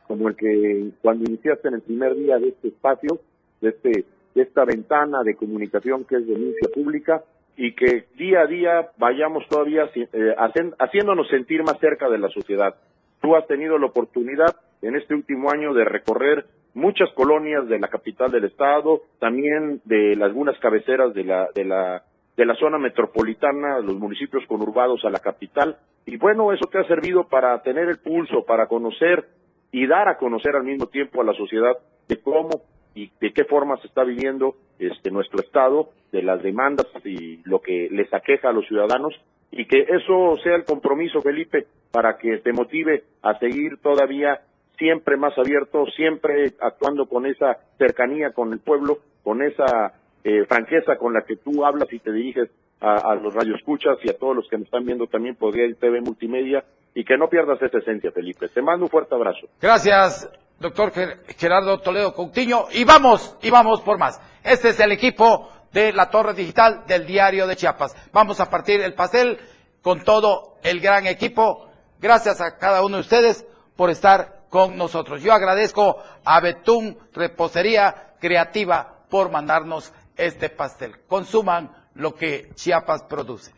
[0.06, 3.20] como el que cuando iniciaste en el primer día de este espacio,
[3.60, 4.04] de, este,
[4.34, 7.22] de esta ventana de comunicación que es denuncia pública,
[7.56, 10.34] y que día a día vayamos todavía eh,
[10.78, 12.74] haciéndonos sentir más cerca de la sociedad.
[13.22, 16.44] Tú has tenido la oportunidad en este último año de recorrer
[16.74, 22.02] muchas colonias de la capital del estado, también de algunas cabeceras de la, de la,
[22.36, 26.84] de la zona metropolitana, los municipios conurbados a la capital, y bueno, eso te ha
[26.84, 29.24] servido para tener el pulso, para conocer
[29.72, 31.76] y dar a conocer al mismo tiempo a la sociedad
[32.08, 32.62] de cómo
[32.94, 37.60] y de qué forma se está viviendo este nuestro estado, de las demandas y lo
[37.60, 39.14] que les aqueja a los ciudadanos
[39.50, 44.40] y que eso sea el compromiso, Felipe, para que te motive a seguir todavía
[44.78, 49.94] siempre más abierto, siempre actuando con esa cercanía con el pueblo, con esa
[50.24, 52.50] eh, franqueza con la que tú hablas y te diriges
[52.80, 56.00] a, a los radioescuchas y a todos los que me están viendo también por TV
[56.00, 56.64] Multimedia
[56.94, 58.48] y que no pierdas esa esencia, Felipe.
[58.48, 59.46] Te mando un fuerte abrazo.
[59.60, 60.92] Gracias, doctor
[61.36, 62.66] Gerardo Toledo Coutinho.
[62.72, 64.20] Y vamos, y vamos por más.
[64.42, 67.94] Este es el equipo de la Torre Digital del Diario de Chiapas.
[68.12, 69.38] Vamos a partir el pastel
[69.82, 71.68] con todo el gran equipo.
[72.00, 73.46] Gracias a cada uno de ustedes
[73.76, 75.22] por estar con nosotros.
[75.22, 80.94] Yo agradezco a Betún Repostería Creativa por mandarnos este pastel.
[81.06, 83.52] Consuman lo que Chiapas produce.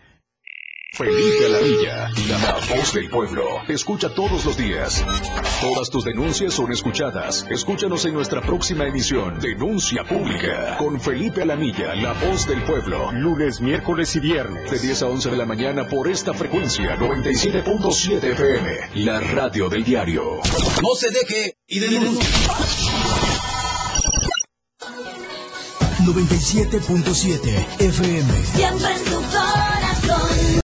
[0.90, 3.44] Felipe Alamilla, la voz del pueblo.
[3.68, 5.04] escucha todos los días.
[5.60, 7.46] Todas tus denuncias son escuchadas.
[7.50, 13.12] Escúchanos en nuestra próxima emisión, Denuncia Pública, con Felipe Alamilla, la voz del pueblo.
[13.12, 14.70] Lunes, miércoles y viernes.
[14.70, 19.84] De 10 a 11 de la mañana por esta frecuencia, 97.7 FM, la radio del
[19.84, 20.40] diario.
[20.82, 22.28] No se deje y denuncie.
[26.08, 28.32] 97.7 FM.
[28.56, 29.17] Siempre en tu.